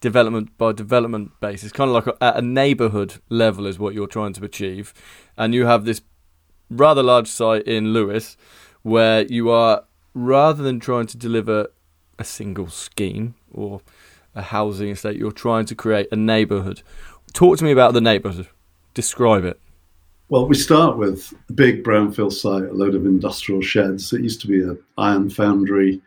development 0.00 0.56
by 0.58 0.72
development 0.72 1.32
basis, 1.40 1.72
kind 1.72 1.88
of 1.90 1.94
like 1.94 2.06
a, 2.06 2.22
at 2.22 2.36
a 2.36 2.42
neighborhood 2.42 3.14
level 3.28 3.66
is 3.66 3.78
what 3.78 3.94
you're 3.94 4.06
trying 4.06 4.32
to 4.34 4.44
achieve, 4.44 4.92
and 5.36 5.54
you 5.54 5.66
have 5.66 5.84
this 5.84 6.02
rather 6.70 7.02
large 7.02 7.28
site 7.28 7.62
in 7.64 7.92
Lewes 7.92 8.36
where 8.82 9.22
you 9.26 9.50
are 9.50 9.84
rather 10.14 10.62
than 10.62 10.80
trying 10.80 11.06
to 11.06 11.16
deliver 11.16 11.68
a 12.18 12.24
single 12.24 12.68
scheme 12.68 13.34
or 13.52 13.80
a 14.34 14.42
housing 14.42 14.88
estate, 14.88 15.16
you're 15.16 15.32
trying 15.32 15.66
to 15.66 15.74
create 15.74 16.08
a 16.12 16.16
neighborhood. 16.16 16.82
Talk 17.32 17.58
to 17.58 17.64
me 17.64 17.72
about 17.72 17.94
the 17.94 18.00
neighborhood. 18.00 18.48
Describe 18.94 19.44
it. 19.44 19.60
Well, 20.28 20.46
we 20.46 20.54
start 20.54 20.96
with 20.96 21.32
a 21.48 21.52
big 21.52 21.82
brownfield 21.82 22.32
site, 22.32 22.70
a 22.70 22.72
load 22.72 22.94
of 22.94 23.04
industrial 23.04 23.62
sheds. 23.62 24.12
It 24.12 24.20
used 24.20 24.40
to 24.42 24.46
be 24.46 24.62
an 24.62 24.78
iron 24.96 25.28
foundry. 25.28 26.00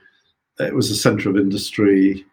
It 0.60 0.74
was 0.74 0.90
a 0.90 0.96
centre 0.96 1.30
of 1.30 1.38
industry. 1.38 2.26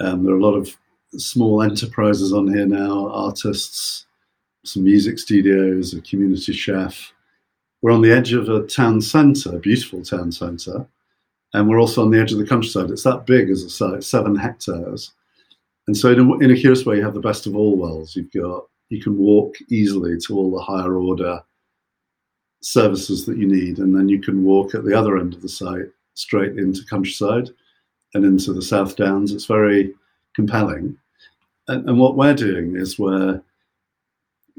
Um, 0.00 0.24
there 0.24 0.34
are 0.34 0.38
a 0.38 0.42
lot 0.42 0.54
of 0.54 0.76
small 1.16 1.62
enterprises 1.62 2.32
on 2.32 2.52
here 2.52 2.66
now, 2.66 3.08
artists, 3.08 4.06
some 4.64 4.84
music 4.84 5.18
studios, 5.18 5.94
a 5.94 6.00
community 6.02 6.52
chef. 6.52 7.12
We're 7.80 7.90
on 7.90 8.02
the 8.02 8.12
edge 8.12 8.32
of 8.32 8.48
a 8.48 8.64
town 8.66 9.00
centre, 9.00 9.56
a 9.56 9.58
beautiful 9.58 10.02
town 10.02 10.30
centre, 10.30 10.86
and 11.52 11.68
we're 11.68 11.80
also 11.80 12.02
on 12.02 12.10
the 12.10 12.20
edge 12.20 12.32
of 12.32 12.38
the 12.38 12.46
countryside. 12.46 12.90
It's 12.90 13.02
that 13.02 13.26
big 13.26 13.50
as 13.50 13.64
a 13.64 13.70
site, 13.70 14.04
seven 14.04 14.36
hectares. 14.36 15.12
And 15.86 15.96
so, 15.96 16.12
in 16.12 16.20
a, 16.20 16.38
in 16.38 16.50
a 16.50 16.56
curious 16.56 16.86
way, 16.86 16.96
you 16.96 17.04
have 17.04 17.14
the 17.14 17.20
best 17.20 17.46
of 17.46 17.56
all 17.56 17.76
worlds. 17.76 18.14
You've 18.16 18.32
got 18.32 18.64
you 18.88 19.02
can 19.02 19.16
walk 19.16 19.56
easily 19.70 20.18
to 20.26 20.36
all 20.36 20.50
the 20.50 20.62
higher 20.62 20.96
order 20.96 21.40
services 22.60 23.26
that 23.26 23.38
you 23.38 23.48
need, 23.48 23.78
and 23.78 23.96
then 23.96 24.08
you 24.08 24.20
can 24.20 24.44
walk 24.44 24.74
at 24.74 24.84
the 24.84 24.96
other 24.96 25.18
end 25.18 25.34
of 25.34 25.42
the 25.42 25.48
site 25.48 25.88
straight 26.14 26.58
into 26.58 26.84
countryside 26.84 27.48
and 28.14 28.24
into 28.24 28.52
the 28.52 28.62
South 28.62 28.96
Downs. 28.96 29.32
It's 29.32 29.46
very 29.46 29.92
compelling. 30.34 30.96
And, 31.68 31.88
and 31.88 31.98
what 31.98 32.16
we're 32.16 32.34
doing 32.34 32.76
is 32.76 32.98
we're 32.98 33.40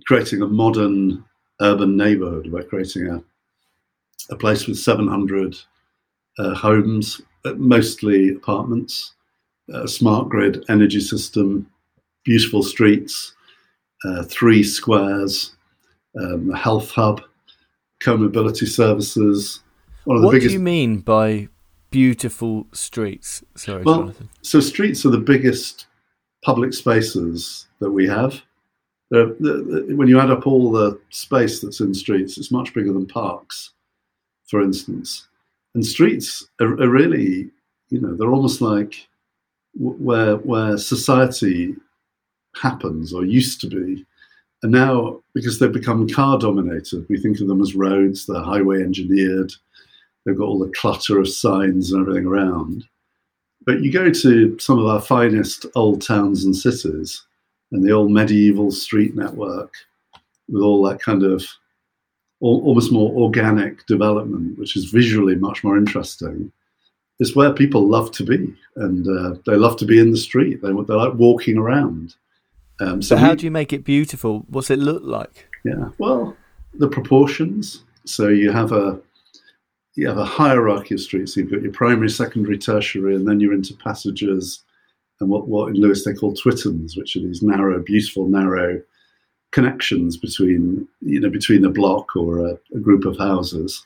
creating 0.07 0.41
a 0.41 0.47
modern 0.47 1.23
urban 1.61 1.95
neighborhood. 1.95 2.51
We're 2.51 2.63
creating 2.63 3.07
a, 3.07 3.23
a 4.31 4.35
place 4.35 4.67
with 4.67 4.77
700 4.77 5.57
uh, 6.39 6.55
homes, 6.55 7.21
uh, 7.45 7.53
mostly 7.53 8.29
apartments, 8.29 9.13
a 9.69 9.87
smart 9.87 10.29
grid 10.29 10.63
energy 10.69 10.99
system, 10.99 11.69
beautiful 12.23 12.63
streets, 12.63 13.33
uh, 14.05 14.23
three 14.23 14.63
squares, 14.63 15.55
um, 16.19 16.51
a 16.51 16.57
health 16.57 16.91
hub, 16.91 17.21
co-mobility 18.01 18.65
services. 18.65 19.61
One 20.03 20.17
of 20.17 20.21
the 20.21 20.27
what 20.27 20.33
biggest... 20.33 20.49
do 20.49 20.53
you 20.53 20.59
mean 20.59 20.99
by 20.99 21.47
beautiful 21.91 22.67
streets? 22.73 23.43
Sorry, 23.55 23.83
well, 23.83 23.99
Jonathan. 23.99 24.29
So 24.41 24.59
streets 24.59 25.05
are 25.05 25.11
the 25.11 25.17
biggest 25.17 25.87
public 26.43 26.73
spaces 26.73 27.67
that 27.79 27.91
we 27.91 28.07
have. 28.07 28.41
They're, 29.11 29.33
they're, 29.39 29.95
when 29.95 30.07
you 30.07 30.19
add 30.19 30.31
up 30.31 30.47
all 30.47 30.71
the 30.71 30.99
space 31.09 31.61
that's 31.61 31.79
in 31.79 31.93
streets, 31.93 32.37
it's 32.37 32.51
much 32.51 32.73
bigger 32.73 32.91
than 32.91 33.05
parks, 33.05 33.71
for 34.47 34.61
instance. 34.61 35.27
And 35.75 35.85
streets 35.85 36.47
are, 36.59 36.73
are 36.81 36.89
really, 36.89 37.49
you 37.89 38.01
know, 38.01 38.15
they're 38.15 38.33
almost 38.33 38.59
like 38.59 39.07
where 39.75 40.37
where 40.37 40.77
society 40.77 41.75
happens 42.61 43.13
or 43.13 43.25
used 43.25 43.61
to 43.61 43.67
be. 43.67 44.05
And 44.61 44.71
now, 44.71 45.21
because 45.33 45.59
they've 45.59 45.71
become 45.71 46.07
car 46.07 46.37
dominated, 46.37 47.05
we 47.09 47.19
think 47.19 47.41
of 47.41 47.47
them 47.47 47.61
as 47.61 47.75
roads, 47.75 48.25
they're 48.25 48.41
highway 48.41 48.81
engineered, 48.81 49.51
they've 50.25 50.37
got 50.37 50.45
all 50.45 50.59
the 50.59 50.71
clutter 50.71 51.19
of 51.19 51.27
signs 51.27 51.91
and 51.91 52.01
everything 52.01 52.25
around. 52.25 52.85
But 53.65 53.81
you 53.81 53.91
go 53.91 54.09
to 54.09 54.57
some 54.59 54.79
of 54.79 54.85
our 54.85 55.01
finest 55.01 55.65
old 55.75 56.01
towns 56.01 56.45
and 56.45 56.55
cities, 56.55 57.23
and 57.71 57.83
the 57.83 57.91
old 57.91 58.11
medieval 58.11 58.71
street 58.71 59.15
network 59.15 59.73
with 60.47 60.61
all 60.61 60.83
that 60.83 61.01
kind 61.01 61.23
of 61.23 61.45
almost 62.39 62.91
more 62.91 63.11
organic 63.13 63.85
development, 63.85 64.59
which 64.59 64.75
is 64.75 64.85
visually 64.85 65.35
much 65.35 65.63
more 65.63 65.77
interesting, 65.77 66.51
is 67.19 67.35
where 67.35 67.53
people 67.53 67.87
love 67.87 68.11
to 68.11 68.23
be. 68.23 68.53
And 68.75 69.07
uh, 69.07 69.39
they 69.45 69.55
love 69.55 69.77
to 69.77 69.85
be 69.85 69.99
in 69.99 70.11
the 70.11 70.17
street, 70.17 70.61
they, 70.61 70.69
they 70.69 70.93
like 70.93 71.13
walking 71.13 71.57
around. 71.57 72.15
Um, 72.79 73.01
so, 73.01 73.15
so 73.15 73.17
how 73.17 73.31
we, 73.31 73.35
do 73.35 73.45
you 73.45 73.51
make 73.51 73.71
it 73.71 73.83
beautiful? 73.83 74.45
What's 74.49 74.71
it 74.71 74.79
look 74.79 75.03
like? 75.03 75.47
Yeah, 75.63 75.89
well, 75.99 76.35
the 76.73 76.87
proportions. 76.87 77.83
So 78.05 78.27
you 78.29 78.51
have 78.51 78.71
a 78.71 78.99
you 79.95 80.07
have 80.07 80.17
a 80.17 80.25
hierarchy 80.25 80.95
of 80.95 81.01
streets. 81.01 81.37
You've 81.37 81.51
got 81.51 81.61
your 81.61 81.71
primary, 81.71 82.09
secondary, 82.09 82.57
tertiary, 82.57 83.15
and 83.15 83.27
then 83.27 83.39
you're 83.39 83.53
into 83.53 83.75
passages 83.75 84.63
and 85.19 85.29
what, 85.29 85.47
what 85.47 85.69
in 85.69 85.75
Lewes 85.75 86.03
they 86.03 86.13
call 86.13 86.33
twittens, 86.33 86.97
which 86.97 87.15
are 87.15 87.19
these 87.19 87.43
narrow, 87.43 87.79
beautiful, 87.81 88.27
narrow 88.27 88.81
connections 89.51 90.17
between 90.17 90.87
you 91.01 91.19
know 91.19 91.29
between 91.29 91.63
a 91.63 91.69
block 91.69 92.15
or 92.15 92.39
a, 92.39 92.57
a 92.75 92.79
group 92.79 93.05
of 93.05 93.17
houses 93.17 93.85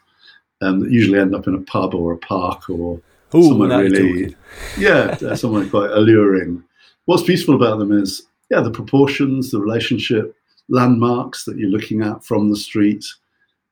um, 0.62 0.80
that 0.80 0.92
usually 0.92 1.20
end 1.20 1.36
up 1.36 1.46
in 1.46 1.56
a 1.56 1.62
pub 1.62 1.94
or 1.94 2.14
a 2.14 2.18
park 2.18 2.70
or 2.70 3.00
Ooh, 3.36 3.44
somewhere 3.44 3.80
really 3.80 4.36
yeah 4.78 5.16
somewhere 5.36 5.68
quite 5.68 5.92
alluring. 5.92 6.64
What's 7.06 7.24
beautiful 7.24 7.56
about 7.56 7.80
them 7.80 7.92
is 7.92 8.28
yeah, 8.50 8.62
the 8.62 8.72
proportions, 8.72 9.52
the 9.52 9.60
relationship, 9.60 10.36
landmarks 10.70 11.46
that 11.46 11.58
you're 11.58 11.70
looking 11.70 12.02
at 12.02 12.24
from 12.24 12.50
the 12.50 12.56
street, 12.56 13.04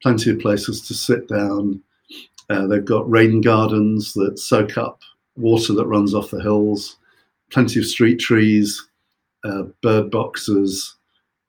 plenty 0.01 0.31
of 0.31 0.39
places 0.39 0.85
to 0.87 0.93
sit 0.93 1.27
down. 1.27 1.81
Uh, 2.49 2.67
they've 2.67 2.85
got 2.85 3.09
rain 3.09 3.41
gardens 3.41 4.13
that 4.13 4.37
soak 4.37 4.77
up 4.77 5.01
water 5.35 5.73
that 5.73 5.87
runs 5.87 6.13
off 6.13 6.31
the 6.31 6.41
hills, 6.41 6.97
plenty 7.51 7.79
of 7.79 7.85
street 7.85 8.19
trees, 8.19 8.87
uh, 9.43 9.63
bird 9.81 10.11
boxes, 10.11 10.95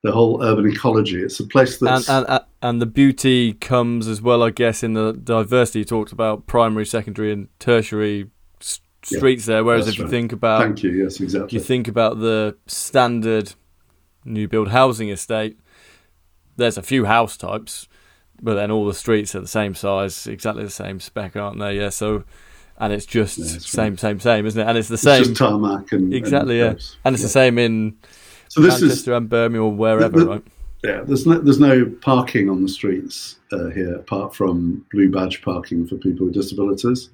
the 0.03 0.13
whole 0.13 0.43
urban 0.43 0.71
ecology. 0.71 1.23
It's 1.23 1.41
a 1.41 1.47
place 1.47 1.79
that's. 1.79 2.09
And, 2.09 2.27
and, 2.29 2.45
and 2.63 2.83
the 2.83 2.87
beauty 2.87 3.55
comes 3.55 4.09
as 4.09 4.23
well, 4.23 4.43
I 4.43 4.51
guess, 4.51 4.83
in 4.83 4.95
the 4.95 5.13
diversity 5.13 5.81
you 5.81 5.85
talked 5.85 6.13
about 6.13 6.47
primary, 6.47 6.87
secondary, 6.87 7.33
and 7.33 7.49
tertiary 7.59 8.31
streets 8.61 9.47
yeah, 9.47 9.55
there. 9.55 9.65
Whereas 9.65 9.89
if 9.89 9.99
you 9.99 10.09
think 10.09 10.33
about, 10.33 10.63
thank 10.63 10.83
you, 10.83 10.91
yes, 10.91 11.21
exactly. 11.21 11.47
If 11.47 11.53
you 11.53 11.61
think 11.61 11.89
about 11.89 12.21
the 12.21 12.57
standard 12.67 13.55
new 14.25 14.49
build 14.49 14.69
housing 14.69 15.09
estate, 15.09 15.59
there's 16.57 16.79
a 16.79 16.83
few 16.83 17.05
house 17.05 17.37
types, 17.37 17.89
but 18.41 18.55
then 18.55 18.71
all 18.71 18.87
the 18.87 18.95
streets 18.95 19.35
are 19.35 19.41
the 19.41 19.49
same 19.49 19.75
size, 19.75 20.27
exactly 20.27 20.65
the 20.65 20.71
same 20.71 21.01
spec, 21.01 21.37
aren't 21.37 21.59
they? 21.59 21.79
Yeah, 21.79 21.91
so. 21.91 22.25
And 22.79 22.93
it's 22.93 23.07
just 23.07 23.39
yeah, 23.39 23.47
same, 23.47 23.93
right. 23.93 24.01
same, 24.01 24.21
same, 24.21 24.45
isn't 24.45 24.61
it? 24.61 24.69
And 24.69 24.77
it's 24.77 24.89
the 24.89 24.95
it's 24.97 25.03
same. 25.03 25.25
Just 25.25 25.37
tarmac 25.37 25.93
and 25.93 26.13
exactly, 26.13 26.61
and 26.61 26.79
yeah. 26.79 26.87
And 27.07 27.15
it's 27.15 27.23
yeah. 27.23 27.27
the 27.27 27.31
same 27.31 27.59
in 27.59 27.97
so 28.49 28.61
this 28.61 28.81
Manchester 28.81 29.13
is, 29.13 29.17
and 29.17 29.29
Birmingham 29.29 29.65
or 29.65 29.73
wherever, 29.73 30.09
the, 30.09 30.25
the, 30.25 30.31
right? 30.31 30.45
Yeah, 30.85 31.03
there's 31.03 31.27
no 31.27 31.39
there's 31.39 31.59
no 31.59 31.87
parking 32.01 32.49
on 32.49 32.63
the 32.63 32.69
streets 32.69 33.37
uh, 33.53 33.71
here 33.71 33.95
apart 33.95 34.35
from 34.35 34.87
blue 34.93 35.11
badge 35.11 35.43
parking 35.43 35.87
for 35.87 35.97
people 35.97 36.27
with 36.27 36.35
disabilities. 36.35 37.11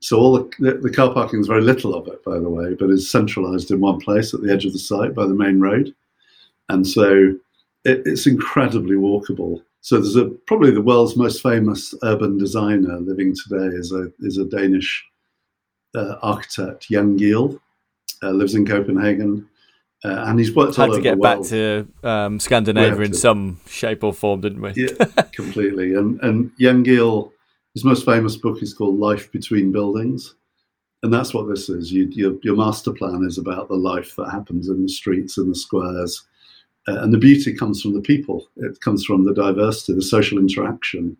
So 0.00 0.18
all 0.18 0.32
the, 0.32 0.50
the, 0.58 0.78
the, 0.78 0.90
car 0.90 1.12
parking 1.12 1.40
is 1.40 1.46
very 1.46 1.60
little 1.60 1.94
of 1.94 2.08
it, 2.08 2.24
by 2.24 2.38
the 2.38 2.48
way, 2.48 2.74
but 2.74 2.88
is 2.88 3.10
centralised 3.10 3.70
in 3.70 3.80
one 3.80 4.00
place 4.00 4.32
at 4.32 4.40
the 4.40 4.50
edge 4.50 4.64
of 4.64 4.72
the 4.72 4.78
site 4.78 5.14
by 5.14 5.26
the 5.26 5.34
main 5.34 5.60
road, 5.60 5.94
and 6.68 6.86
so 6.86 7.34
it, 7.84 8.02
it's 8.06 8.26
incredibly 8.26 8.96
walkable. 8.96 9.62
So 9.82 9.96
there's 9.96 10.16
a 10.16 10.26
probably 10.46 10.70
the 10.70 10.82
world's 10.82 11.16
most 11.16 11.42
famous 11.42 11.94
urban 12.02 12.38
designer 12.38 12.98
living 12.98 13.34
today 13.34 13.74
is 13.76 13.92
a 13.92 14.10
is 14.20 14.38
a 14.38 14.44
Danish 14.44 15.04
uh, 15.94 16.16
architect, 16.22 16.88
Jan 16.90 17.18
Gehl, 17.18 17.60
uh, 18.22 18.30
lives 18.30 18.54
in 18.54 18.66
Copenhagen. 18.66 19.48
Uh, 20.02 20.24
and 20.28 20.38
he's 20.38 20.54
worked 20.54 20.76
had 20.76 20.92
to 20.92 21.00
get 21.00 21.20
back 21.20 21.42
to 21.42 21.86
um, 22.02 22.40
Scandinavia 22.40 23.02
in 23.02 23.12
some 23.12 23.60
shape 23.66 24.02
or 24.02 24.14
form, 24.14 24.40
didn't 24.40 24.62
we? 24.62 24.72
yeah, 24.74 25.04
completely. 25.32 25.94
And 25.94 26.18
and 26.22 26.50
Jan 26.58 26.84
his 27.74 27.84
most 27.84 28.04
famous 28.04 28.36
book 28.36 28.62
is 28.62 28.74
called 28.74 28.98
Life 28.98 29.30
Between 29.30 29.70
Buildings. 29.72 30.34
And 31.02 31.12
that's 31.12 31.32
what 31.32 31.48
this 31.48 31.68
is. 31.68 31.92
You, 31.92 32.08
your, 32.10 32.34
your 32.42 32.56
master 32.56 32.92
plan 32.92 33.24
is 33.26 33.38
about 33.38 33.68
the 33.68 33.76
life 33.76 34.14
that 34.16 34.30
happens 34.30 34.68
in 34.68 34.82
the 34.82 34.88
streets 34.88 35.38
and 35.38 35.50
the 35.50 35.54
squares. 35.54 36.26
Uh, 36.88 37.00
and 37.00 37.12
the 37.12 37.18
beauty 37.18 37.54
comes 37.54 37.80
from 37.80 37.94
the 37.94 38.00
people, 38.00 38.48
it 38.56 38.80
comes 38.80 39.04
from 39.04 39.24
the 39.24 39.34
diversity, 39.34 39.94
the 39.94 40.02
social 40.02 40.38
interaction, 40.38 41.16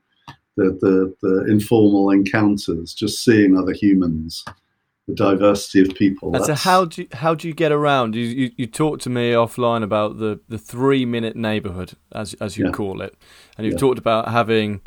the, 0.56 0.76
the, 0.80 1.14
the 1.22 1.50
informal 1.50 2.10
encounters, 2.10 2.94
just 2.94 3.24
seeing 3.24 3.56
other 3.56 3.72
humans 3.72 4.44
the 5.10 5.16
diversity 5.16 5.80
of 5.82 5.94
people. 5.94 6.34
And 6.34 6.44
so, 6.44 6.54
how 6.54 6.84
do 6.84 7.02
you, 7.02 7.08
how 7.12 7.34
do 7.34 7.48
you 7.48 7.54
get 7.54 7.72
around? 7.72 8.14
You, 8.14 8.24
you 8.24 8.50
you 8.56 8.66
talked 8.66 9.02
to 9.02 9.10
me 9.10 9.32
offline 9.32 9.82
about 9.82 10.18
the, 10.18 10.40
the 10.48 10.58
three 10.58 11.04
minute 11.04 11.36
neighbourhood, 11.36 11.92
as 12.12 12.34
as 12.34 12.56
you 12.56 12.66
yeah. 12.66 12.72
call 12.72 13.02
it, 13.02 13.14
and 13.56 13.66
you've 13.66 13.74
yeah. 13.74 13.80
talked 13.80 13.98
about 13.98 14.28
having 14.28 14.80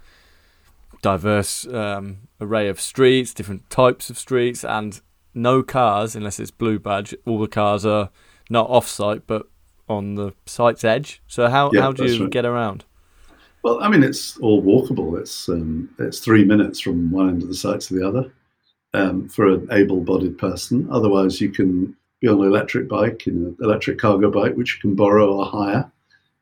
diverse 1.01 1.68
um, 1.68 2.20
array 2.39 2.68
of 2.70 2.80
streets, 2.80 3.34
different 3.34 3.70
types 3.70 4.10
of 4.10 4.18
streets, 4.18 4.63
and 4.63 5.01
no 5.34 5.62
cars 5.62 6.15
unless 6.15 6.39
it's 6.39 6.51
blue 6.51 6.80
badge. 6.80 7.13
All 7.25 7.39
the 7.39 7.48
cars 7.48 7.86
are 7.86 8.10
not 8.50 8.70
off 8.70 8.88
site, 8.88 9.27
but 9.27 9.48
on 9.89 10.15
the 10.15 10.34
site's 10.46 10.84
edge. 10.84 11.22
So 11.27 11.50
how 11.50 11.72
yeah, 11.74 11.82
how 11.82 11.92
do 11.92 12.06
you 12.06 12.24
right. 12.24 12.32
get 12.32 12.46
around? 12.46 12.86
Well, 13.63 13.82
I 13.82 13.88
mean, 13.88 14.03
it's 14.03 14.38
all 14.39 14.62
walkable. 14.62 15.20
It's 15.20 15.50
um, 15.50 15.89
it's 16.00 16.20
three 16.20 16.44
minutes 16.44 16.80
from 16.80 17.12
one 17.12 17.30
end 17.30 17.44
of 17.44 17.50
the 17.50 17.56
site 17.56 17.82
to 17.82 17.94
the 17.94 18.08
other 18.08 18.32
um, 18.94 19.28
for 19.28 19.48
an 19.48 19.68
able-bodied 19.72 20.38
person. 20.38 20.88
Otherwise, 20.92 21.42
you 21.42 21.50
can 21.50 21.96
be 22.22 22.28
on 22.28 22.40
an 22.40 22.48
electric 22.48 22.88
bike, 22.88 23.24
an 23.26 23.56
electric 23.62 23.98
cargo 23.98 24.32
bike, 24.32 24.56
which 24.56 24.76
you 24.76 24.82
can 24.82 24.96
borrow 24.96 25.36
or 25.36 25.46
hire 25.46 25.92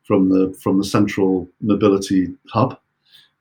from 0.04 0.30
the 0.30 0.54
from 0.62 0.78
the 0.78 0.84
central 0.84 1.48
mobility 1.62 2.28
hub. 2.50 2.78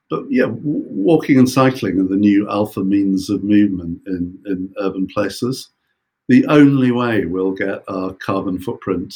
But 0.09 0.25
yeah, 0.29 0.47
w- 0.47 0.85
walking 0.89 1.39
and 1.39 1.49
cycling 1.49 2.01
are 2.01 2.09
the 2.09 2.17
new 2.17 2.49
alpha 2.49 2.83
means 2.83 3.31
of 3.31 3.45
movement 3.45 4.01
in, 4.07 4.39
in 4.47 4.75
urban 4.79 5.07
places. 5.07 5.69
The 6.29 6.47
only 6.47 6.93
way 6.93 7.25
we'll 7.25 7.53
get 7.53 7.83
our 7.89 8.13
carbon 8.15 8.61
footprint 8.61 9.15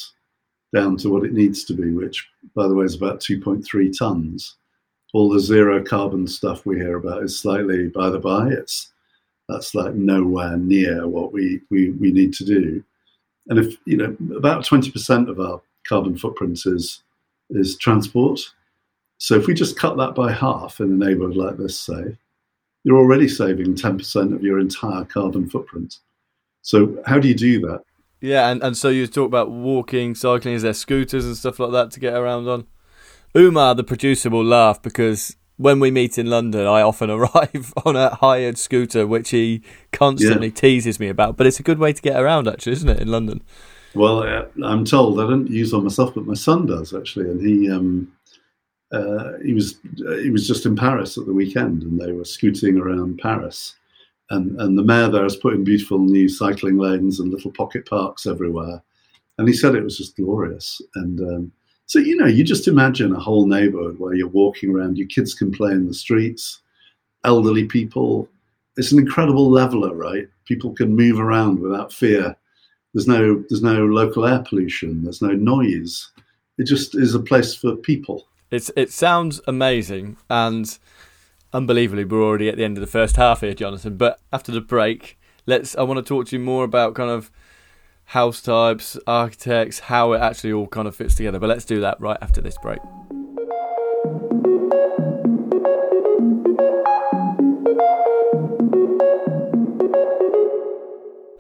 down 0.75 0.97
to 0.99 1.09
what 1.09 1.25
it 1.25 1.33
needs 1.33 1.65
to 1.65 1.75
be, 1.75 1.93
which, 1.93 2.29
by 2.57 2.67
the 2.67 2.75
way, 2.75 2.85
is 2.85 2.97
about 2.97 3.21
2.3 3.21 3.97
tons. 3.97 4.57
All 5.13 5.29
the 5.29 5.39
zero 5.39 5.83
carbon 5.83 6.27
stuff 6.27 6.67
we 6.67 6.77
hear 6.77 6.97
about 6.97 7.23
is 7.23 7.39
slightly 7.39 7.87
by 7.87 8.11
the 8.11 8.19
by. 8.19 8.49
It's 8.49 8.93
that's 9.49 9.75
like 9.75 9.95
nowhere 9.95 10.57
near 10.57 11.07
what 11.07 11.33
we, 11.33 11.61
we, 11.71 11.91
we 11.91 12.13
need 12.13 12.33
to 12.35 12.45
do. 12.45 12.83
And 13.49 13.59
if 13.59 13.77
you 13.85 13.97
know 13.97 14.17
about 14.37 14.65
20% 14.65 15.29
of 15.29 15.39
our 15.39 15.61
carbon 15.87 16.17
footprint 16.17 16.61
is 16.65 17.03
is 17.51 17.77
transport. 17.77 18.41
So 19.19 19.37
if 19.37 19.47
we 19.47 19.55
just 19.55 19.79
cut 19.79 19.97
that 19.97 20.15
by 20.15 20.33
half 20.33 20.81
in 20.81 20.93
a 20.93 21.07
neighborhood 21.07 21.37
like 21.37 21.57
this, 21.57 21.79
say, 21.79 22.17
you're 22.85 22.99
already 22.99 23.29
saving 23.29 23.75
10% 23.75 24.35
of 24.35 24.43
your 24.43 24.59
entire 24.59 25.05
carbon 25.05 25.49
footprint. 25.49 25.99
So 26.63 27.03
how 27.07 27.19
do 27.19 27.29
you 27.29 27.35
do 27.35 27.61
that? 27.61 27.83
Yeah, 28.21 28.51
and, 28.51 28.63
and 28.63 28.77
so 28.77 28.89
you 28.89 29.07
talk 29.07 29.27
about 29.27 29.51
walking, 29.51 30.15
cycling, 30.15 30.55
is 30.55 30.63
there 30.63 30.73
scooters 30.73 31.27
and 31.27 31.37
stuff 31.37 31.59
like 31.61 31.73
that 31.73 31.91
to 31.93 32.01
get 32.01 32.15
around 32.15 32.49
on? 32.49 32.67
Umar, 33.37 33.75
the 33.75 33.85
producer, 33.85 34.31
will 34.31 34.45
laugh 34.45 34.81
because 34.81 35.37
when 35.57 35.81
we 35.81 35.91
meet 35.91 36.19
in 36.19 36.29
London, 36.29 36.67
I 36.67 36.83
often 36.83 37.11
arrive 37.11 37.73
on 37.85 37.97
a 37.97 38.15
hired 38.17 38.59
scooter, 38.59 39.07
which 39.07 39.31
he 39.31 39.63
constantly 39.93 40.49
yeah. 40.49 40.55
teases 40.55 40.99
me 41.01 41.09
about. 41.09 41.37
But 41.37 41.47
it's 41.47 41.61
a 41.61 41.65
good 41.65 41.79
way 41.79 41.93
to 41.93 42.03
get 42.03 42.21
around, 42.21 42.49
actually, 42.49 42.73
isn't 42.73 42.89
it, 42.89 43.01
in 43.01 43.09
London? 43.09 43.43
Well, 43.95 44.25
uh, 44.25 44.47
I'm 44.65 44.85
told 44.85 45.21
I 45.21 45.25
don't 45.25 45.49
use 45.49 45.73
one 45.73 45.85
myself, 45.85 46.15
but 46.15 46.27
my 46.27 46.35
son 46.35 46.67
does 46.67 46.93
actually, 46.93 47.31
and 47.31 47.41
he 47.41 47.71
um, 47.71 48.13
uh, 48.93 49.35
he 49.45 49.55
was 49.55 49.79
uh, 50.07 50.17
he 50.17 50.31
was 50.31 50.49
just 50.49 50.67
in 50.67 50.75
Paris 50.75 51.17
at 51.17 51.27
the 51.27 51.33
weekend, 51.33 51.83
and 51.83 52.01
they 52.01 52.11
were 52.11 52.25
scooting 52.25 52.77
around 52.77 53.19
Paris, 53.19 53.77
and 54.31 54.61
and 54.61 54.77
the 54.77 54.83
mayor 54.83 55.09
there 55.09 55.23
has 55.23 55.37
put 55.37 55.55
in 55.55 55.63
beautiful 55.63 56.01
new 56.01 56.29
cycling 56.29 56.77
lanes 56.77 57.21
and 57.21 57.31
little 57.31 57.53
pocket 57.53 57.89
parks 57.89 58.27
everywhere, 58.27 58.83
and 59.39 59.47
he 59.47 59.55
said 59.55 59.77
it 59.77 59.85
was 59.85 59.99
just 59.99 60.17
glorious, 60.17 60.83
and 60.97 61.21
um, 61.21 61.53
so, 61.87 61.99
you 61.99 62.17
know, 62.17 62.27
you 62.27 62.45
just 62.45 62.67
imagine 62.67 63.15
a 63.15 63.21
whole 63.21 63.47
neighborhood 63.47 63.99
where 63.99 64.15
you're 64.15 64.29
walking 64.29 64.71
around, 64.71 64.97
your 64.97 65.09
kids 65.09 65.35
can 65.35 65.53
play 65.53 65.73
in 65.73 65.87
the 65.87 65.95
streets, 65.95 66.61
elderly 67.25 67.65
people. 67.65 68.29
It's 68.77 68.93
an 68.93 68.99
incredible 68.99 69.51
leveler, 69.51 69.95
right? 69.95 70.27
People 70.47 70.73
can 70.73 70.97
move 70.97 71.21
around 71.21 71.61
without 71.61 71.93
fear. 71.93 72.37
There's 72.95 73.09
no 73.09 73.45
there's 73.49 73.63
no 73.63 73.85
local 73.85 74.25
air 74.25 74.43
pollution, 74.49 75.03
there's 75.03 75.21
no 75.21 75.33
noise. 75.33 76.11
It 76.59 76.65
just 76.65 76.95
is 76.95 77.15
a 77.15 77.21
place 77.21 77.55
for 77.55 77.77
people. 77.77 78.27
It's 78.51 78.71
it 78.77 78.93
sounds 78.93 79.41
amazing 79.47 80.17
and 80.31 80.79
unbelievably 81.53 82.05
we're 82.05 82.23
already 82.23 82.49
at 82.49 82.57
the 82.57 82.65
end 82.65 82.77
of 82.77 82.81
the 82.81 82.87
first 82.87 83.17
half 83.17 83.41
here, 83.41 83.55
Jonathan. 83.55 83.97
But 83.97 84.21
after 84.33 84.53
the 84.53 84.61
break, 84.61 85.19
let's 85.47 85.77
I 85.77 85.83
want 85.83 85.99
to 85.99 86.09
talk 86.09 86.29
to 86.29 86.37
you 86.37 86.43
more 86.43 86.65
about 86.65 86.95
kind 86.95 87.11
of 87.11 87.31
house 88.07 88.41
types, 88.41 88.99
architects, 89.07 89.81
how 89.81 90.13
it 90.13 90.21
actually 90.21 90.53
all 90.53 90.67
kind 90.67 90.87
of 90.87 90.95
fits 90.95 91.15
together. 91.15 91.39
But 91.39 91.49
let's 91.49 91.65
do 91.65 91.81
that 91.81 92.01
right 92.01 92.19
after 92.21 92.41
this 92.41 92.57
break. 92.59 92.81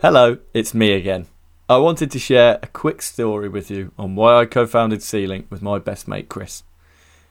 Hello, 0.00 0.36
it's 0.52 0.74
me 0.74 0.92
again. 0.92 1.26
I 1.66 1.78
wanted 1.78 2.10
to 2.10 2.18
share 2.18 2.58
a 2.62 2.66
quick 2.66 3.00
story 3.00 3.48
with 3.48 3.70
you 3.70 3.92
on 3.98 4.16
why 4.16 4.38
I 4.38 4.44
co 4.44 4.66
founded 4.66 5.02
C-Link 5.02 5.46
with 5.48 5.62
my 5.62 5.78
best 5.78 6.06
mate 6.06 6.28
Chris. 6.28 6.62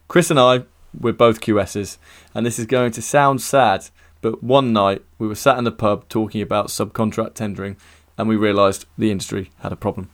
Chris 0.08 0.32
and 0.32 0.40
I, 0.40 0.64
we're 1.00 1.14
both 1.14 1.40
QSs, 1.40 1.98
and 2.34 2.44
this 2.44 2.58
is 2.58 2.66
going 2.66 2.92
to 2.94 3.02
sound 3.04 3.42
sad, 3.42 3.90
but 4.22 4.44
one 4.44 4.74
night 4.74 5.04
we 5.20 5.28
were 5.28 5.36
sat 5.36 5.60
in 5.60 5.66
the 5.66 5.72
pub 5.72 6.10
talking 6.10 6.42
about 6.42 6.70
subcontract 6.70 7.36
tendering 7.36 7.78
and 8.18 8.28
we 8.28 8.36
realised 8.36 8.86
the 8.98 9.12
industry 9.12 9.52
had 9.60 9.72
a 9.72 9.78
problem. 9.78 10.10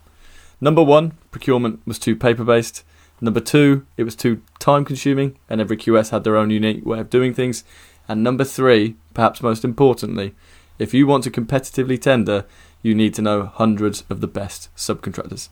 Number 0.62 0.83
one, 0.83 1.13
procurement 1.31 1.81
was 1.85 1.99
too 1.99 2.15
paper 2.15 2.43
based. 2.43 2.83
Number 3.21 3.39
two, 3.39 3.85
it 3.97 4.03
was 4.03 4.15
too 4.15 4.41
time 4.59 4.85
consuming, 4.85 5.38
and 5.49 5.59
every 5.59 5.77
QS 5.77 6.12
had 6.12 6.23
their 6.23 6.38
own 6.38 6.49
unique 6.49 6.85
way 6.85 6.99
of 6.99 7.09
doing 7.09 7.33
things. 7.33 7.63
And 8.07 8.23
number 8.23 8.43
three, 8.43 8.95
perhaps 9.13 9.41
most 9.41 9.63
importantly, 9.63 10.33
if 10.77 10.93
you 10.93 11.05
want 11.05 11.23
to 11.25 11.31
competitively 11.31 12.01
tender, 12.01 12.45
you 12.81 12.95
need 12.95 13.13
to 13.15 13.21
know 13.21 13.45
hundreds 13.45 14.03
of 14.09 14.21
the 14.21 14.27
best 14.27 14.73
subcontractors. 14.75 15.49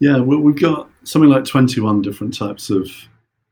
Yeah, 0.00 0.20
we've 0.20 0.60
got 0.60 0.90
something 1.04 1.30
like 1.30 1.44
21 1.44 2.02
different 2.02 2.36
types 2.36 2.70
of 2.70 2.90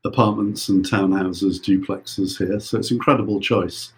apartments 0.03 0.69
and 0.69 0.85
townhouses, 0.85 1.59
duplexes 1.61 2.37
here. 2.37 2.59
So 2.59 2.77
it's 2.77 2.91
incredible 2.91 3.39
choice. 3.39 3.93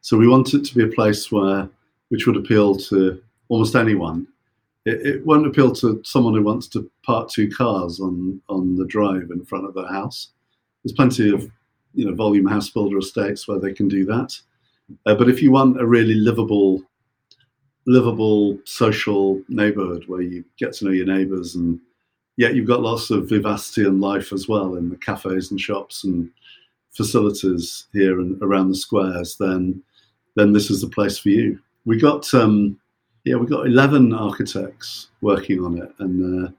So 0.00 0.16
we 0.16 0.28
want 0.28 0.54
it 0.54 0.64
to 0.64 0.74
be 0.74 0.84
a 0.84 0.94
place 0.94 1.30
where, 1.30 1.68
which 2.08 2.26
would 2.26 2.36
appeal 2.36 2.76
to 2.76 3.20
almost 3.48 3.74
anyone. 3.74 4.26
It, 4.86 5.06
it 5.06 5.26
won't 5.26 5.46
appeal 5.46 5.72
to 5.76 6.00
someone 6.04 6.34
who 6.34 6.42
wants 6.42 6.68
to 6.68 6.90
park 7.04 7.30
two 7.30 7.50
cars 7.50 8.00
on, 8.00 8.40
on 8.48 8.76
the 8.76 8.86
drive 8.86 9.30
in 9.30 9.44
front 9.44 9.66
of 9.66 9.74
their 9.74 9.88
house. 9.88 10.30
There's 10.82 10.94
plenty 10.94 11.30
of, 11.30 11.50
you 11.94 12.06
know, 12.06 12.14
volume 12.14 12.46
house 12.46 12.70
builder 12.70 12.98
estates 12.98 13.46
where 13.46 13.58
they 13.58 13.72
can 13.72 13.88
do 13.88 14.04
that. 14.06 14.38
Uh, 15.04 15.14
but 15.14 15.28
if 15.28 15.42
you 15.42 15.50
want 15.50 15.80
a 15.80 15.86
really 15.86 16.14
livable 16.14 16.82
livable 17.88 18.58
social 18.64 19.40
neighborhood 19.48 20.04
where 20.08 20.20
you 20.20 20.44
get 20.58 20.74
to 20.74 20.84
know 20.84 20.90
your 20.90 21.06
neighbors 21.06 21.54
and 21.54 21.80
yet 22.36 22.54
you've 22.54 22.68
got 22.68 22.82
lots 22.82 23.10
of 23.10 23.28
vivacity 23.28 23.82
and 23.82 24.00
life 24.00 24.30
as 24.30 24.46
well 24.46 24.76
in 24.76 24.90
the 24.90 24.96
cafes 24.96 25.50
and 25.50 25.58
shops 25.58 26.04
and 26.04 26.30
facilities 26.92 27.86
here 27.94 28.20
and 28.20 28.40
around 28.42 28.68
the 28.68 28.74
squares, 28.74 29.36
then 29.38 29.82
then 30.36 30.52
this 30.52 30.70
is 30.70 30.82
the 30.82 30.88
place 30.88 31.18
for 31.18 31.30
you. 31.30 31.58
We 31.86 31.98
got 31.98 32.32
um, 32.34 32.78
yeah, 33.24 33.36
we 33.36 33.46
got 33.46 33.66
eleven 33.66 34.12
architects 34.12 35.08
working 35.22 35.64
on 35.64 35.78
it, 35.78 35.90
and 35.98 36.44
uh, 36.44 36.50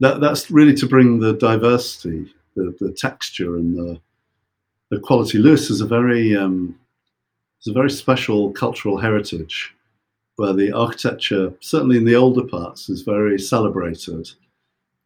that 0.00 0.20
that's 0.20 0.50
really 0.50 0.74
to 0.74 0.86
bring 0.86 1.20
the 1.20 1.34
diversity, 1.34 2.34
the, 2.56 2.74
the 2.80 2.92
texture, 2.92 3.56
and 3.56 3.76
the 3.76 4.00
the 4.90 4.98
quality. 4.98 5.38
lewes 5.38 5.70
is 5.70 5.80
a 5.80 5.86
very 5.86 6.34
um, 6.34 6.78
it's 7.58 7.68
a 7.68 7.72
very 7.72 7.90
special 7.90 8.50
cultural 8.52 8.98
heritage 8.98 9.75
where 10.36 10.52
the 10.52 10.72
architecture, 10.72 11.52
certainly 11.60 11.96
in 11.96 12.04
the 12.04 12.14
older 12.14 12.44
parts, 12.44 12.88
is 12.88 13.02
very 13.02 13.38
celebrated 13.38 14.30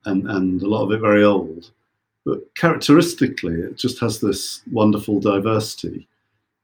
and, 0.04 0.28
and 0.28 0.62
a 0.62 0.68
lot 0.68 0.84
of 0.84 0.92
it 0.92 1.00
very 1.00 1.24
old. 1.24 1.70
But 2.24 2.54
characteristically, 2.54 3.54
it 3.54 3.76
just 3.76 3.98
has 4.00 4.20
this 4.20 4.62
wonderful 4.70 5.20
diversity. 5.20 6.06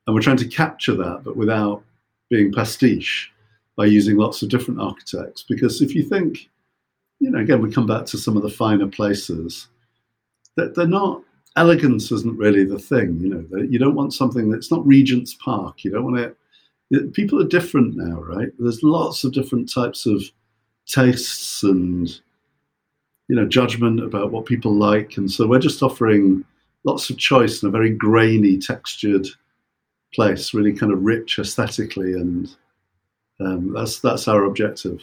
And 0.07 0.15
we're 0.15 0.23
trying 0.23 0.37
to 0.39 0.49
capture 0.49 0.95
that, 0.95 1.23
but 1.25 1.37
without 1.37 1.83
being 2.29 2.53
pastiche 2.53 3.33
by 3.77 3.87
using 3.87 4.17
lots 4.17 4.43
of 4.43 4.49
different 4.49 4.81
architects. 4.81 5.45
Because 5.49 5.83
if 5.83 5.95
you 5.95 6.03
think, 6.03 6.49
you 7.21 7.31
know, 7.31 7.39
again, 7.39 7.63
we 7.63 7.71
come 7.71 7.87
back 7.87 8.05
to 8.07 8.19
some 8.19 8.37
of 8.37 8.43
the 8.43 8.51
finer 8.51 8.87
places, 8.87 9.69
that 10.57 10.75
they're 10.75 10.87
not, 10.87 11.23
elegance 11.57 12.11
isn't 12.13 12.39
really 12.39 12.65
the 12.65 12.79
thing. 12.79 13.19
You 13.21 13.29
know, 13.29 13.63
you 13.63 13.79
don't 13.79 13.95
want 13.95 14.15
something 14.15 14.51
that's 14.51 14.71
not 14.71 14.87
Regent's 14.87 15.35
Park. 15.35 15.85
You 15.85 15.91
don't 15.91 16.05
want 16.05 16.19
it. 16.19 16.37
People 17.13 17.41
are 17.41 17.49
different 17.49 17.97
now, 17.97 18.21
right? 18.21 18.49
There's 18.59 18.83
lots 18.83 19.25
of 19.25 19.33
different 19.33 19.73
types 19.73 20.07
of 20.07 20.23
tastes 20.87 21.65
and 21.65 22.09
you 23.29 23.35
know 23.35 23.47
judgment 23.47 24.01
about 24.01 24.31
what 24.31 24.47
people 24.47 24.73
like, 24.73 25.17
and 25.17 25.31
so 25.31 25.47
we're 25.47 25.59
just 25.59 25.83
offering 25.83 26.45
lots 26.85 27.11
of 27.11 27.19
choice 27.19 27.63
in 27.63 27.69
a 27.69 27.73
very 27.73 27.91
grainy, 27.91 28.57
textured 28.57 29.27
place, 30.15 30.55
really 30.55 30.73
kind 30.73 30.93
of 30.93 31.03
rich 31.03 31.39
aesthetically, 31.39 32.13
and 32.13 32.55
um, 33.41 33.73
that's 33.73 33.99
that's 33.99 34.29
our 34.29 34.45
objective. 34.45 35.03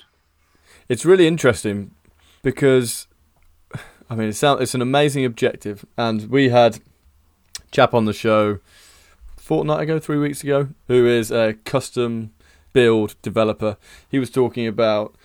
It's 0.87 1.05
really 1.05 1.27
interesting 1.27 1.91
because 2.41 3.07
I 4.09 4.15
mean 4.15 4.29
it's 4.29 4.43
it's 4.43 4.75
an 4.75 4.81
amazing 4.81 5.25
objective, 5.25 5.85
and 5.97 6.29
we 6.29 6.49
had 6.49 6.79
chap 7.71 7.93
on 7.93 8.05
the 8.05 8.13
show 8.13 8.59
fortnight 9.43 9.81
ago, 9.81 9.99
three 9.99 10.17
weeks 10.17 10.41
ago, 10.41 10.69
who 10.87 11.05
is 11.05 11.29
a 11.29 11.55
custom 11.65 12.31
build 12.71 13.15
developer. 13.21 13.77
He 14.09 14.17
was 14.17 14.29
talking 14.29 14.65
about 14.65 15.15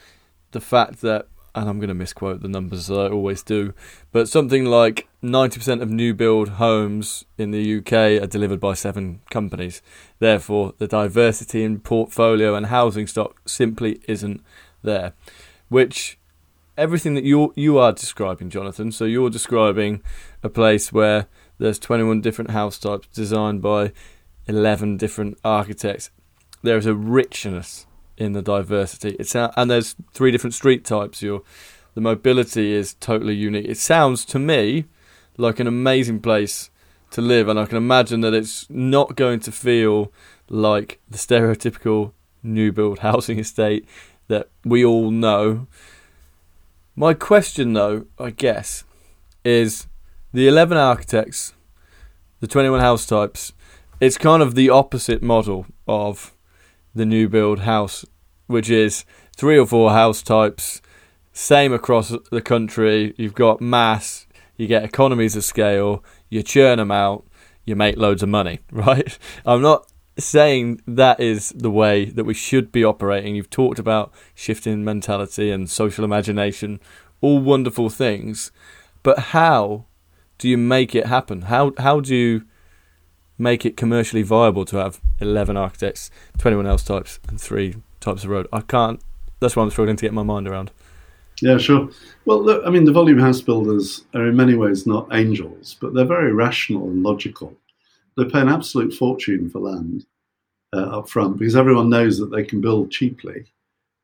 the 0.50 0.60
fact 0.60 1.00
that 1.02 1.28
and 1.54 1.68
I'm 1.68 1.78
going 1.78 1.88
to 1.88 1.94
misquote 1.94 2.40
the 2.40 2.48
numbers 2.48 2.88
as 2.88 2.96
I 2.96 3.08
always 3.08 3.42
do, 3.42 3.74
but 4.12 4.28
something 4.28 4.64
like 4.64 5.08
90% 5.24 5.82
of 5.82 5.90
new 5.90 6.14
build 6.14 6.50
homes 6.50 7.24
in 7.36 7.50
the 7.50 7.78
UK 7.78 8.22
are 8.22 8.26
delivered 8.28 8.60
by 8.60 8.74
seven 8.74 9.22
companies. 9.30 9.82
Therefore, 10.20 10.74
the 10.78 10.86
diversity 10.86 11.64
in 11.64 11.80
portfolio 11.80 12.54
and 12.54 12.66
housing 12.66 13.08
stock 13.08 13.40
simply 13.44 14.00
isn't 14.06 14.40
there. 14.82 15.14
Which 15.68 16.18
everything 16.76 17.14
that 17.14 17.24
you 17.24 17.52
you 17.56 17.78
are 17.78 17.92
describing, 17.92 18.50
Jonathan. 18.50 18.92
So 18.92 19.04
you're 19.04 19.30
describing 19.30 20.02
a 20.42 20.48
place 20.48 20.92
where 20.92 21.26
there's 21.58 21.78
21 21.78 22.20
different 22.20 22.50
house 22.50 22.78
types 22.78 23.08
designed 23.08 23.62
by 23.62 23.92
11 24.46 24.96
different 24.96 25.38
architects. 25.44 26.10
There 26.62 26.76
is 26.76 26.86
a 26.86 26.94
richness 26.94 27.86
in 28.16 28.32
the 28.32 28.42
diversity. 28.42 29.16
It's 29.18 29.34
and 29.34 29.70
there's 29.70 29.96
three 30.12 30.30
different 30.30 30.54
street 30.54 30.84
types. 30.84 31.22
Your 31.22 31.42
the 31.94 32.00
mobility 32.00 32.72
is 32.72 32.94
totally 32.94 33.34
unique. 33.34 33.66
It 33.66 33.78
sounds 33.78 34.24
to 34.26 34.38
me 34.38 34.86
like 35.36 35.60
an 35.60 35.66
amazing 35.66 36.20
place 36.20 36.70
to 37.10 37.20
live, 37.20 37.48
and 37.48 37.58
I 37.58 37.66
can 37.66 37.76
imagine 37.76 38.20
that 38.20 38.34
it's 38.34 38.68
not 38.68 39.16
going 39.16 39.40
to 39.40 39.52
feel 39.52 40.12
like 40.48 41.00
the 41.08 41.18
stereotypical 41.18 42.12
new 42.42 42.72
build 42.72 42.98
housing 43.00 43.38
estate 43.38 43.86
that 44.28 44.48
we 44.64 44.84
all 44.84 45.10
know. 45.10 45.66
My 46.94 47.14
question, 47.14 47.72
though, 47.72 48.06
I 48.18 48.30
guess, 48.30 48.84
is 49.44 49.86
the 50.32 50.46
11 50.46 50.76
architects, 50.76 51.54
the 52.40 52.46
21 52.46 52.80
house 52.80 53.06
types, 53.06 53.52
it's 54.00 54.18
kind 54.18 54.42
of 54.42 54.54
the 54.54 54.70
opposite 54.70 55.22
model 55.22 55.66
of 55.86 56.34
the 56.94 57.06
new 57.06 57.28
build 57.28 57.60
house, 57.60 58.04
which 58.46 58.70
is 58.70 59.04
three 59.36 59.58
or 59.58 59.66
four 59.66 59.90
house 59.92 60.22
types, 60.22 60.82
same 61.32 61.72
across 61.72 62.14
the 62.30 62.42
country. 62.42 63.14
You've 63.16 63.34
got 63.34 63.60
mass, 63.60 64.26
you 64.56 64.66
get 64.66 64.84
economies 64.84 65.34
of 65.34 65.44
scale, 65.44 66.04
you 66.28 66.42
churn 66.42 66.78
them 66.78 66.90
out, 66.90 67.24
you 67.64 67.74
make 67.74 67.96
loads 67.96 68.22
of 68.22 68.28
money, 68.28 68.60
right? 68.70 69.18
I'm 69.46 69.62
not 69.62 69.90
saying 70.18 70.80
that 70.86 71.20
is 71.20 71.50
the 71.50 71.70
way 71.70 72.06
that 72.06 72.24
we 72.24 72.34
should 72.34 72.70
be 72.70 72.84
operating. 72.84 73.34
You've 73.34 73.50
talked 73.50 73.78
about 73.78 74.12
shifting 74.34 74.84
mentality 74.84 75.50
and 75.50 75.70
social 75.70 76.04
imagination, 76.04 76.80
all 77.20 77.38
wonderful 77.38 77.88
things, 77.88 78.52
but 79.02 79.18
how 79.18 79.86
do 80.38 80.48
you 80.48 80.56
make 80.56 80.94
it 80.94 81.06
happen? 81.06 81.42
How 81.42 81.72
how 81.78 82.00
do 82.00 82.14
you 82.14 82.42
make 83.38 83.64
it 83.64 83.76
commercially 83.76 84.22
viable 84.22 84.64
to 84.64 84.76
have 84.76 85.00
11 85.20 85.56
architects, 85.56 86.10
21 86.38 86.66
else 86.66 86.82
types, 86.82 87.20
and 87.28 87.40
three 87.40 87.76
types 88.00 88.24
of 88.24 88.30
road. 88.30 88.48
I 88.52 88.60
can't. 88.60 89.00
That's 89.40 89.54
what 89.54 89.62
I'm 89.62 89.70
struggling 89.70 89.96
to 89.96 90.04
get 90.04 90.12
my 90.12 90.24
mind 90.24 90.48
around. 90.48 90.72
Yeah, 91.40 91.58
sure. 91.58 91.88
Well, 92.24 92.42
look, 92.42 92.62
I 92.66 92.70
mean, 92.70 92.84
the 92.84 92.92
volume 92.92 93.20
house 93.20 93.40
builders 93.40 94.04
are 94.14 94.26
in 94.26 94.36
many 94.36 94.56
ways 94.56 94.86
not 94.86 95.08
angels, 95.12 95.76
but 95.80 95.94
they're 95.94 96.04
very 96.04 96.32
rational 96.32 96.88
and 96.88 97.04
logical. 97.04 97.56
They 98.16 98.24
pay 98.24 98.40
an 98.40 98.48
absolute 98.48 98.92
fortune 98.92 99.48
for 99.48 99.60
land 99.60 100.04
uh, 100.74 100.98
up 100.98 101.08
front 101.08 101.38
because 101.38 101.54
everyone 101.54 101.90
knows 101.90 102.18
that 102.18 102.32
they 102.32 102.42
can 102.42 102.60
build 102.60 102.90
cheaply. 102.90 103.44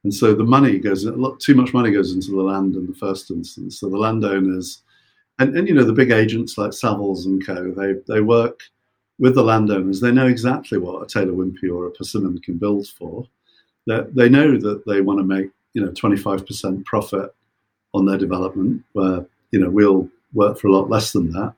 And 0.05 0.15
so 0.15 0.35
the 0.35 0.45
money 0.45 0.79
goes, 0.79 1.05
a 1.05 1.13
lot, 1.13 1.41
too 1.41 1.57
much 1.57 1.73
money 1.75 1.91
goes 1.91 2.13
into 2.13 2.31
the 2.31 2.43
land 2.43 2.77
in 2.77 2.87
the 2.87 2.95
first 2.95 3.31
instance. 3.33 3.81
So 3.81 3.89
the 3.89 3.99
landowners, 3.99 4.83
and, 5.39 5.57
and 5.57 5.69
you 5.69 5.75
know, 5.75 5.85
the 5.85 5.93
big 5.93 6.11
agents 6.11 6.57
like 6.57 6.71
Savills 6.71 7.27
and 7.27 7.45
Co., 7.45 7.73
they, 7.73 7.95
they 8.07 8.21
work 8.21 8.61
with 9.19 9.35
the 9.35 9.43
landowners, 9.43 10.01
they 10.01 10.13
know 10.13 10.27
exactly 10.27 10.79
what 10.79 11.03
a 11.03 11.07
Taylor 11.07 11.33
Wimpey 11.33 11.73
or 11.73 11.87
a 11.87 11.91
Persimmon 11.91 12.39
can 12.41 12.59
build 12.59 12.89
for. 12.89 13.27
That 13.87 14.15
they 14.15 14.29
know 14.29 14.57
that 14.59 14.87
they 14.87 15.01
want 15.03 15.21
to 15.21 15.25
make 15.25 15.51
you 15.75 15.85
know 15.85 15.91
25% 15.93 16.85
profit 16.85 17.35
on 17.93 18.07
their 18.07 18.19
development, 18.19 18.83
where 18.93 19.27
you 19.51 19.61
know 19.61 19.71
we'll 19.71 20.09
work 20.33 20.59
for 20.59 20.69
a 20.69 20.73
lot 20.73 20.91
less 20.91 21.13
than 21.13 21.31
that 21.33 21.55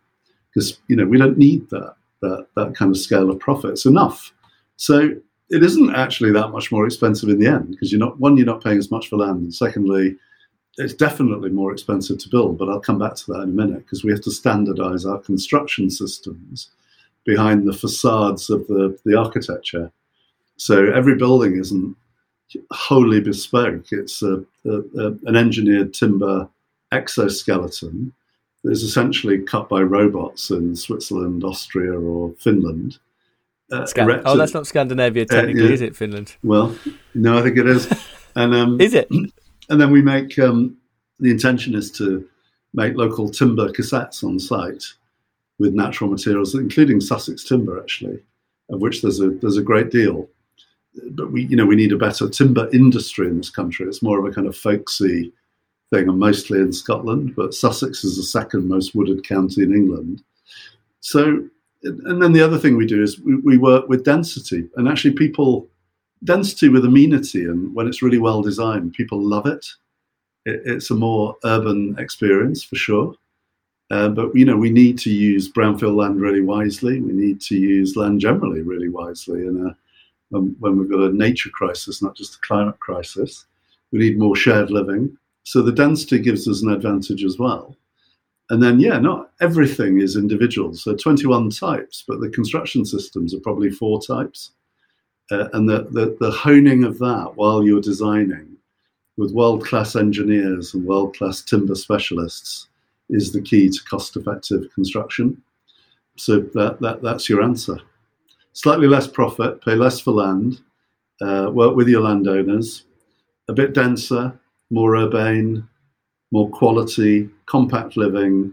because 0.53 0.79
you 0.89 0.97
know 0.97 1.07
we 1.07 1.19
don't 1.19 1.39
need 1.39 1.69
that 1.71 1.95
that 2.23 2.47
that 2.57 2.75
kind 2.75 2.91
of 2.91 2.99
scale 2.99 3.31
of 3.31 3.39
profit. 3.39 3.73
It's 3.73 3.87
enough. 3.87 4.33
So 4.77 5.11
it 5.49 5.62
isn't 5.62 5.95
actually 5.95 6.33
that 6.33 6.49
much 6.49 6.73
more 6.73 6.85
expensive 6.85 7.29
in 7.29 7.39
the 7.39 7.47
end 7.47 7.71
because 7.71 7.93
you're 7.93 8.01
not 8.01 8.19
one 8.19 8.37
you're 8.37 8.47
not 8.47 8.65
paying 8.65 8.79
as 8.79 8.91
much 8.91 9.09
for 9.09 9.17
land, 9.17 9.43
and 9.43 9.55
secondly 9.55 10.17
it's 10.79 10.95
definitely 10.95 11.51
more 11.51 11.73
expensive 11.73 12.19
to 12.19 12.29
build, 12.29 12.59
but 12.59 12.69
I'll 12.69 12.81
come 12.81 12.99
back 12.99 13.15
to 13.17 13.33
that 13.33 13.43
in 13.43 13.51
a 13.51 13.53
minute 13.53 13.79
because 13.79 14.05
we 14.05 14.12
have 14.12 14.21
to 14.23 14.31
standardize 14.31 15.07
our 15.07 15.19
construction 15.19 15.91
systems 15.91 16.71
behind 17.25 17.67
the 17.67 17.73
facades 17.73 18.51
of 18.51 18.67
the, 18.69 18.99
the 19.05 19.19
architecture. 19.19 19.91
So 20.57 20.93
every 20.93 21.17
building 21.17 21.59
isn't 21.59 21.97
wholly 22.71 23.21
bespoke. 23.21 23.87
It's 23.91 24.23
a, 24.23 24.45
a, 24.65 24.79
a, 24.99 25.07
an 25.25 25.37
engineered 25.37 25.95
timber 25.95 26.49
exoskeleton 26.93 28.12
that 28.62 28.71
is 28.71 28.83
essentially 28.83 29.39
cut 29.39 29.69
by 29.69 29.81
robots 29.81 30.51
in 30.51 30.77
Switzerland, 30.77 31.43
Austria, 31.43 31.99
or 31.99 32.33
Finland. 32.39 32.99
Uh, 33.71 33.85
Scan- 33.87 34.23
oh, 34.25 34.37
that's 34.37 34.55
not 34.55 34.67
Scandinavia 34.67 35.25
uh, 35.25 35.27
technically, 35.27 35.62
uh, 35.62 35.67
yeah. 35.67 35.73
is 35.73 35.81
it? 35.81 35.97
Finland? 35.97 36.37
Well, 36.45 36.77
no, 37.15 37.39
I 37.39 37.43
think 37.43 37.57
it 37.57 37.67
is. 37.67 37.89
And 38.39 38.55
um, 38.55 38.79
is 38.83 38.93
it? 38.93 39.09
And 39.68 39.81
then 39.81 39.90
we 39.90 40.02
make 40.02 40.38
um, 40.38 40.76
the 41.20 41.31
intention 41.31 41.74
is 41.74 41.90
to 41.92 42.29
make 42.74 42.96
local 42.96 43.29
timber 43.29 43.68
cassettes 43.70 44.22
on 44.22 44.38
site 44.38 44.85
with 45.59 45.74
natural 45.74 46.11
materials, 46.11 46.55
including 46.55 47.00
Sussex 47.00 47.42
timber, 47.42 47.81
actually, 47.81 48.22
of 48.70 48.81
which 48.81 49.02
there's 49.02 49.20
a 49.20 49.31
there's 49.31 49.57
a 49.57 49.62
great 49.62 49.90
deal. 49.90 50.29
But 51.11 51.33
we, 51.33 51.44
you 51.44 51.57
know, 51.57 51.66
we 51.66 51.76
need 51.76 51.92
a 51.92 51.98
better 51.98 52.29
timber 52.29 52.68
industry 52.72 53.29
in 53.29 53.38
this 53.38 53.50
country. 53.50 53.87
It's 53.87 54.02
more 54.02 54.18
of 54.18 54.24
a 54.24 54.35
kind 54.35 54.46
of 54.46 54.57
folksy 54.57 55.33
thing, 55.90 56.09
and 56.09 56.18
mostly 56.18 56.61
in 56.61 56.72
Scotland. 56.72 57.35
But 57.35 57.55
Sussex 57.55 58.05
is 58.05 58.16
the 58.16 58.22
second 58.22 58.68
most 58.68 58.94
wooded 58.94 59.26
county 59.26 59.62
in 59.62 59.74
England. 59.74 60.22
So, 61.00 61.48
and 61.83 62.22
then 62.22 62.33
the 62.33 62.42
other 62.42 62.59
thing 62.59 62.76
we 62.76 62.87
do 62.87 63.02
is 63.02 63.20
we, 63.20 63.37
we 63.37 63.57
work 63.57 63.88
with 63.88 64.05
density, 64.05 64.68
and 64.76 64.88
actually 64.88 65.14
people 65.14 65.68
density 66.27 66.69
with 66.69 66.85
amenity, 66.85 67.45
and 67.45 67.75
when 67.75 67.87
it's 67.87 68.03
really 68.03 68.19
well 68.19 68.43
designed, 68.43 68.93
people 68.93 69.21
love 69.21 69.47
it. 69.47 69.65
it 70.45 70.61
it's 70.65 70.91
a 70.91 70.95
more 70.95 71.37
urban 71.45 71.97
experience 71.99 72.62
for 72.62 72.77
sure. 72.77 73.15
Uh, 73.91 74.09
but 74.09 74.35
you 74.35 74.45
know, 74.45 74.57
we 74.57 74.71
need 74.71 74.99
to 74.99 75.11
use 75.11 75.51
brownfield 75.51 75.97
land 75.97 76.21
really 76.21 76.41
wisely. 76.41 77.01
We 77.01 77.12
need 77.12 77.41
to 77.43 77.57
use 77.57 77.97
land 77.97 78.21
generally 78.21 78.62
really 78.62 78.89
wisely 78.89 79.47
in 79.47 79.67
a 79.67 79.77
when, 80.31 80.57
when 80.59 80.79
we've 80.79 80.91
got 80.91 81.01
a 81.01 81.12
nature 81.12 81.51
crisis, 81.51 82.03
not 82.03 82.17
just 82.17 82.35
a 82.35 82.47
climate 82.47 82.79
crisis. 82.81 83.47
We 83.93 84.01
need 84.01 84.19
more 84.19 84.37
shared 84.37 84.71
living. 84.71 85.17
So 85.45 85.62
the 85.62 85.73
density 85.73 86.19
gives 86.19 86.49
us 86.49 86.62
an 86.62 86.73
advantage 86.73 87.23
as 87.23 87.39
well. 87.39 87.77
And 88.51 88.62
then, 88.62 88.81
yeah, 88.81 88.99
not 88.99 89.31
everything 89.41 90.01
is 90.01 90.17
individual. 90.17 90.75
So 90.75 90.95
21 90.95 91.51
types, 91.51 92.05
but 92.07 92.21
the 92.21 92.29
construction 92.29 92.85
systems 92.85 93.35
are 93.35 93.41
probably 93.41 93.71
four 93.71 94.01
types. 94.01 94.53
Uh, 95.31 95.49
and 95.55 95.69
the, 95.69 95.89
the, 95.91 96.17
the 96.21 96.31
honing 96.31 96.85
of 96.85 96.99
that 96.99 97.33
while 97.35 97.65
you're 97.65 97.81
designing 97.81 98.57
with 99.17 99.33
world 99.33 99.65
class 99.65 99.97
engineers 99.97 100.75
and 100.75 100.85
world 100.85 101.17
class 101.17 101.43
timber 101.43 101.75
specialists 101.75 102.69
is 103.11 103.33
the 103.33 103.41
key 103.41 103.69
to 103.69 103.83
cost 103.85 104.17
effective 104.17 104.73
construction. 104.75 105.41
So 106.17 106.41
that, 106.55 106.81
that, 106.81 107.03
that's 107.03 107.29
your 107.29 107.43
answer. 107.43 107.79
Slightly 108.53 108.87
less 108.87 109.07
profit, 109.07 109.62
pay 109.62 109.75
less 109.75 110.01
for 110.01 110.12
land, 110.12 110.61
uh, 111.21 111.51
work 111.53 111.75
with 111.77 111.89
your 111.89 112.03
landowners, 112.03 112.85
a 113.49 113.53
bit 113.53 113.75
denser, 113.75 114.39
more 114.71 114.97
urbane, 114.97 115.67
more 116.31 116.49
quality, 116.51 117.29
compact 117.47 117.97
living, 117.97 118.53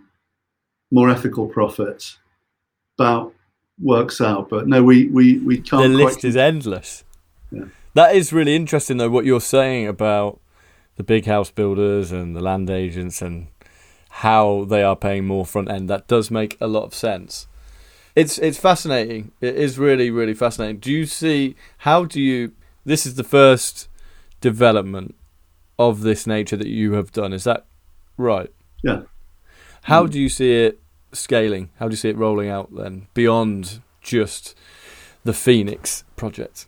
more 0.91 1.09
ethical 1.09 1.47
profit. 1.47 2.17
About 2.99 3.33
works 3.79 4.21
out, 4.21 4.49
but 4.49 4.67
no, 4.67 4.83
we 4.83 5.07
we 5.07 5.39
we 5.39 5.57
can't. 5.59 5.83
The 5.83 5.89
list 5.89 6.23
is 6.23 6.35
endless. 6.35 7.03
Yeah. 7.51 7.65
That 7.93 8.15
is 8.15 8.33
really 8.33 8.55
interesting, 8.55 8.97
though. 8.97 9.09
What 9.09 9.25
you're 9.25 9.41
saying 9.41 9.87
about 9.87 10.39
the 10.95 11.03
big 11.03 11.25
house 11.25 11.51
builders 11.51 12.11
and 12.11 12.35
the 12.35 12.41
land 12.41 12.69
agents 12.69 13.21
and 13.21 13.47
how 14.09 14.65
they 14.65 14.83
are 14.83 14.95
paying 14.95 15.25
more 15.25 15.45
front 15.45 15.69
end. 15.69 15.89
That 15.89 16.07
does 16.07 16.29
make 16.29 16.57
a 16.61 16.67
lot 16.67 16.83
of 16.83 16.93
sense. 16.93 17.47
It's 18.15 18.37
it's 18.37 18.59
fascinating. 18.59 19.31
It 19.41 19.55
is 19.55 19.79
really 19.79 20.11
really 20.11 20.35
fascinating. 20.35 20.79
Do 20.79 20.91
you 20.91 21.05
see 21.05 21.55
how 21.79 22.05
do 22.05 22.21
you? 22.21 22.53
This 22.85 23.05
is 23.05 23.15
the 23.15 23.23
first 23.23 23.87
development 24.41 25.15
of 25.79 26.01
this 26.01 26.27
nature 26.27 26.57
that 26.57 26.67
you 26.67 26.93
have 26.93 27.11
done. 27.11 27.33
Is 27.33 27.43
that 27.45 27.65
right? 28.17 28.51
Yeah. 28.83 29.03
How 29.83 30.05
do 30.05 30.19
you 30.19 30.29
see 30.29 30.53
it 30.65 30.82
scaling? 31.13 31.69
How 31.77 31.87
do 31.87 31.93
you 31.93 31.97
see 31.97 32.09
it 32.09 32.17
rolling 32.17 32.49
out 32.49 32.75
then 32.75 33.07
beyond 33.13 33.81
just 34.01 34.55
the 35.23 35.33
Phoenix 35.33 36.03
project? 36.15 36.67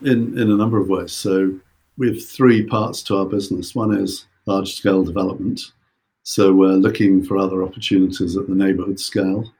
In 0.00 0.38
in 0.38 0.50
a 0.50 0.56
number 0.56 0.80
of 0.80 0.88
ways. 0.88 1.12
So 1.12 1.58
we 1.98 2.08
have 2.08 2.24
three 2.24 2.64
parts 2.64 3.02
to 3.04 3.16
our 3.18 3.26
business. 3.26 3.74
One 3.74 3.94
is 3.94 4.26
large 4.46 4.74
scale 4.74 5.04
development. 5.04 5.60
So 6.24 6.52
we're 6.52 6.74
looking 6.74 7.24
for 7.24 7.36
other 7.36 7.62
opportunities 7.62 8.36
at 8.36 8.48
the 8.48 8.54
neighbourhood 8.54 9.00
scale. 9.00 9.52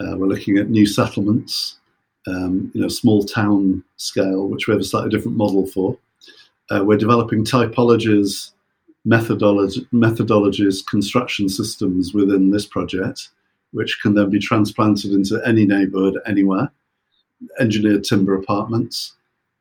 Uh, 0.00 0.16
we're 0.16 0.26
looking 0.26 0.58
at 0.58 0.70
new 0.70 0.86
settlements, 0.86 1.78
um, 2.26 2.70
you 2.74 2.80
know, 2.80 2.88
small 2.88 3.24
town 3.24 3.82
scale, 3.96 4.46
which 4.46 4.66
we 4.66 4.72
have 4.72 4.80
a 4.80 4.84
slightly 4.84 5.10
different 5.10 5.36
model 5.36 5.66
for. 5.66 5.98
Uh, 6.70 6.84
we're 6.84 6.98
developing 6.98 7.44
typologies, 7.44 8.52
methodology, 9.04 9.86
methodologies, 9.92 10.84
construction 10.86 11.48
systems 11.48 12.12
within 12.12 12.50
this 12.50 12.66
project, 12.66 13.30
which 13.72 14.00
can 14.02 14.14
then 14.14 14.30
be 14.30 14.38
transplanted 14.38 15.12
into 15.12 15.40
any 15.46 15.64
neighbourhood 15.64 16.18
anywhere. 16.26 16.70
Engineered 17.60 18.04
timber 18.04 18.34
apartments, 18.34 19.14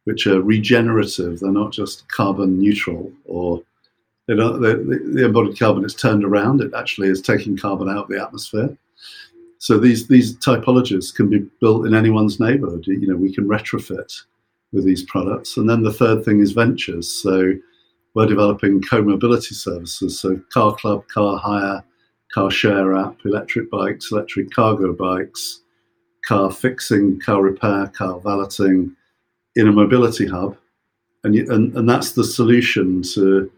which 0.06 0.28
are 0.28 0.42
regenerative. 0.42 1.40
They're 1.40 1.52
not 1.52 1.72
just 1.72 2.08
carbon 2.10 2.60
neutral 2.60 3.12
or 3.26 3.62
they 4.28 4.36
don't, 4.36 4.62
they, 4.62 4.74
the 4.74 5.26
embodied 5.26 5.60
carbon 5.60 5.86
is 5.86 5.94
turned 5.94 6.24
around. 6.24 6.62
It 6.62 6.74
actually 6.74 7.10
is 7.10 7.22
taking 7.22 7.58
carbon 7.58 7.90
out 7.90 8.04
of 8.04 8.10
the 8.10 8.22
atmosphere. 8.22 8.76
So 9.60 9.78
these 9.78 10.08
these 10.08 10.36
typologies 10.38 11.14
can 11.14 11.30
be 11.30 11.40
built 11.62 11.86
in 11.86 11.96
anyone's 11.96 12.40
neighborhood. 12.40 12.86
You 12.88 13.08
know, 13.08 13.16
we 13.16 13.34
can 13.34 13.48
retrofit 13.48 14.24
with 14.72 14.86
these 14.86 15.04
products. 15.04 15.58
And 15.58 15.70
then 15.70 15.82
the 15.82 15.94
third 15.94 16.26
thing 16.26 16.40
is 16.40 16.52
ventures. 16.52 17.10
So 17.10 17.54
we're 18.14 18.26
developing 18.26 18.82
co-mobility 18.82 19.56
services. 19.56 20.20
So 20.20 20.40
car 20.52 20.76
club, 20.76 21.08
car 21.08 21.38
hire, 21.38 21.84
car 22.36 22.52
share 22.52 22.94
app, 22.96 23.18
electric 23.24 23.72
bikes, 23.72 24.12
electric 24.12 24.52
cargo 24.52 24.92
bikes, 24.92 25.62
car 26.26 26.52
fixing, 26.52 27.18
car 27.22 27.42
repair, 27.42 27.88
car 27.88 28.20
valeting, 28.20 28.94
in 29.56 29.70
a 29.70 29.72
mobility 29.72 30.28
hub, 30.28 30.58
and, 31.24 31.34
you, 31.34 31.50
and 31.50 31.76
and 31.78 31.88
that's 31.88 32.12
the 32.12 32.26
solution 32.26 33.02
to 33.02 33.50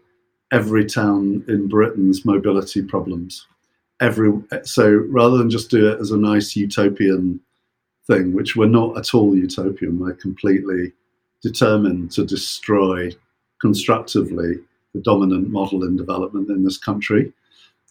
every 0.52 0.86
town 0.86 1.44
in 1.48 1.68
Britain's 1.68 2.24
mobility 2.24 2.82
problems. 2.82 3.46
Every 4.00 4.32
so 4.62 4.88
rather 5.08 5.36
than 5.36 5.50
just 5.50 5.70
do 5.70 5.90
it 5.90 6.00
as 6.00 6.12
a 6.12 6.16
nice 6.16 6.54
utopian 6.54 7.40
thing, 8.06 8.32
which 8.32 8.54
we're 8.54 8.66
not 8.66 8.96
at 8.96 9.12
all 9.12 9.36
utopian, 9.36 9.98
we're 9.98 10.14
completely 10.14 10.92
determined 11.42 12.12
to 12.12 12.24
destroy 12.24 13.10
constructively 13.60 14.54
the 14.94 15.00
dominant 15.00 15.50
model 15.50 15.82
in 15.82 15.96
development 15.96 16.48
in 16.48 16.64
this 16.64 16.78
country. 16.78 17.32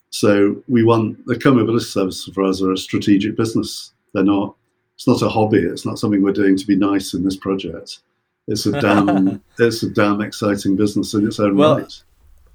So 0.10 0.64
we 0.68 0.84
want 0.84 1.26
the 1.26 1.38
co-mobility 1.38 1.86
services 1.86 2.34
for 2.34 2.44
us 2.44 2.62
are 2.62 2.72
a 2.72 2.78
strategic 2.78 3.36
business. 3.36 3.94
They're 4.14 4.24
not 4.24 4.56
it's 4.96 5.08
not 5.08 5.22
a 5.22 5.30
hobby. 5.30 5.60
It's 5.60 5.86
not 5.86 6.00
something 6.00 6.24
we're 6.24 6.34
doing 6.34 6.58
to 6.58 6.66
be 6.66 6.76
nice 6.76 7.14
in 7.14 7.24
this 7.24 7.36
project. 7.36 8.00
It's 8.48 8.66
a 8.66 8.80
damn 8.82 9.44
it's 9.60 9.84
a 9.84 9.90
damn 9.90 10.22
exciting 10.22 10.76
business 10.76 11.14
in 11.14 11.28
its 11.28 11.40
own 11.40 11.58
well, 11.58 11.78
right. 11.78 12.04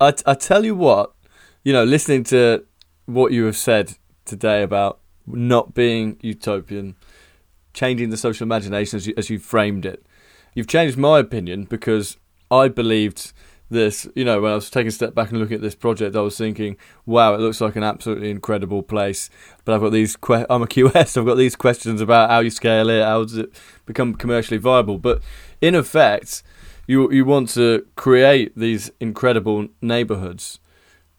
I, 0.00 0.12
I 0.26 0.34
tell 0.34 0.64
you 0.64 0.74
what, 0.74 1.12
you 1.62 1.72
know, 1.72 1.84
listening 1.84 2.24
to 2.24 2.64
what 3.06 3.32
you 3.32 3.44
have 3.44 3.56
said 3.56 3.94
today 4.24 4.62
about 4.62 4.98
not 5.26 5.74
being 5.74 6.18
utopian, 6.20 6.96
changing 7.74 8.10
the 8.10 8.16
social 8.16 8.44
imagination 8.44 8.96
as 8.96 9.06
you, 9.06 9.14
as 9.16 9.30
you 9.30 9.38
framed 9.38 9.86
it, 9.86 10.04
you've 10.54 10.66
changed 10.66 10.96
my 10.96 11.20
opinion 11.20 11.64
because 11.64 12.16
I 12.50 12.68
believed 12.68 13.32
this, 13.72 14.06
you 14.14 14.24
know, 14.24 14.40
when 14.40 14.52
I 14.52 14.54
was 14.54 14.70
taking 14.70 14.88
a 14.88 14.92
step 14.92 15.14
back 15.14 15.30
and 15.30 15.40
looking 15.40 15.56
at 15.56 15.62
this 15.62 15.74
project, 15.74 16.14
I 16.14 16.20
was 16.20 16.38
thinking, 16.38 16.76
wow, 17.06 17.34
it 17.34 17.40
looks 17.40 17.60
like 17.60 17.76
an 17.76 17.82
absolutely 17.82 18.30
incredible 18.30 18.82
place. 18.82 19.30
But 19.64 19.74
I've 19.74 19.80
got 19.80 19.92
these, 19.92 20.16
que- 20.16 20.46
I'm 20.50 20.62
a 20.62 20.66
QS, 20.66 21.16
I've 21.16 21.26
got 21.26 21.36
these 21.36 21.56
questions 21.56 22.00
about 22.00 22.30
how 22.30 22.40
you 22.40 22.50
scale 22.50 22.88
it, 22.88 23.02
how 23.02 23.22
does 23.24 23.36
it 23.36 23.52
become 23.86 24.14
commercially 24.14 24.58
viable. 24.58 24.98
But 24.98 25.22
in 25.60 25.74
effect, 25.74 26.42
you 26.86 27.10
you 27.12 27.24
want 27.24 27.48
to 27.50 27.86
create 27.96 28.52
these 28.56 28.90
incredible 29.00 29.68
neighborhoods 29.80 30.58